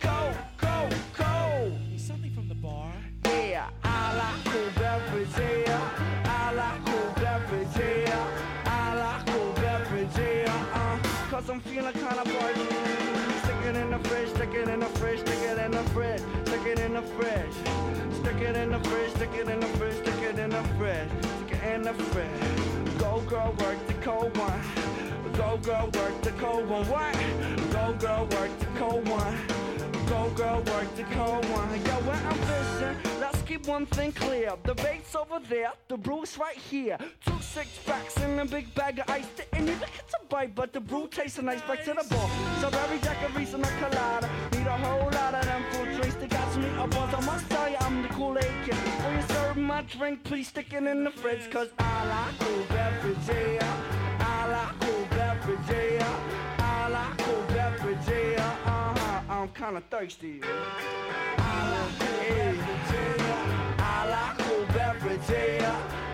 [0.00, 1.78] cold, cold, cold.
[1.96, 2.92] Something from the bar.
[3.24, 5.90] Yeah, I like cool beverage, yeah.
[6.26, 8.66] I like cool beverage, yeah.
[8.66, 10.74] I like cool beverage, yeah.
[10.74, 12.68] Uh, cause I'm feeling kinda buzzing.
[13.42, 16.22] Stick it in the fridge, stick it in the fridge, stick it in the fridge,
[16.46, 17.54] stick it in the fridge.
[18.20, 19.94] Stick it in the fridge, stick it in the fridge,
[21.96, 22.98] the fridge.
[22.98, 24.60] Go girl, work the cold one.
[25.34, 26.86] Go girl, work the cold one.
[26.88, 27.14] What?
[27.72, 29.38] Go girl, work the cold one.
[30.08, 31.68] Go girl, work the cold one.
[31.84, 34.52] Yo, when I'm fishing, let's keep one thing clear.
[34.64, 36.98] The bait's over there, the brew's right here.
[37.24, 39.26] Two six packs and a big bag of ice.
[39.36, 41.62] Didn't even get to bite, but the brew tastes nice.
[41.62, 42.30] Back to the bar.
[42.58, 44.28] Strawberry daiquiris and a colada.
[44.52, 46.16] Need a whole lot of them fruit drinks.
[46.16, 47.14] They got me up once.
[47.14, 48.76] I must tell you, I'm the Kool-Aid kid
[49.68, 54.16] my drink, please stick it in the fridge, cause I like cool beverage, yeah.
[54.18, 56.56] I like cool beverage, yeah.
[56.58, 58.56] I like cool beverage, yeah.
[58.64, 60.40] Uh-huh, I'm kinda thirsty.
[60.42, 63.76] I like cool beverage, yeah.
[63.78, 66.07] I like cool beverage, yeah.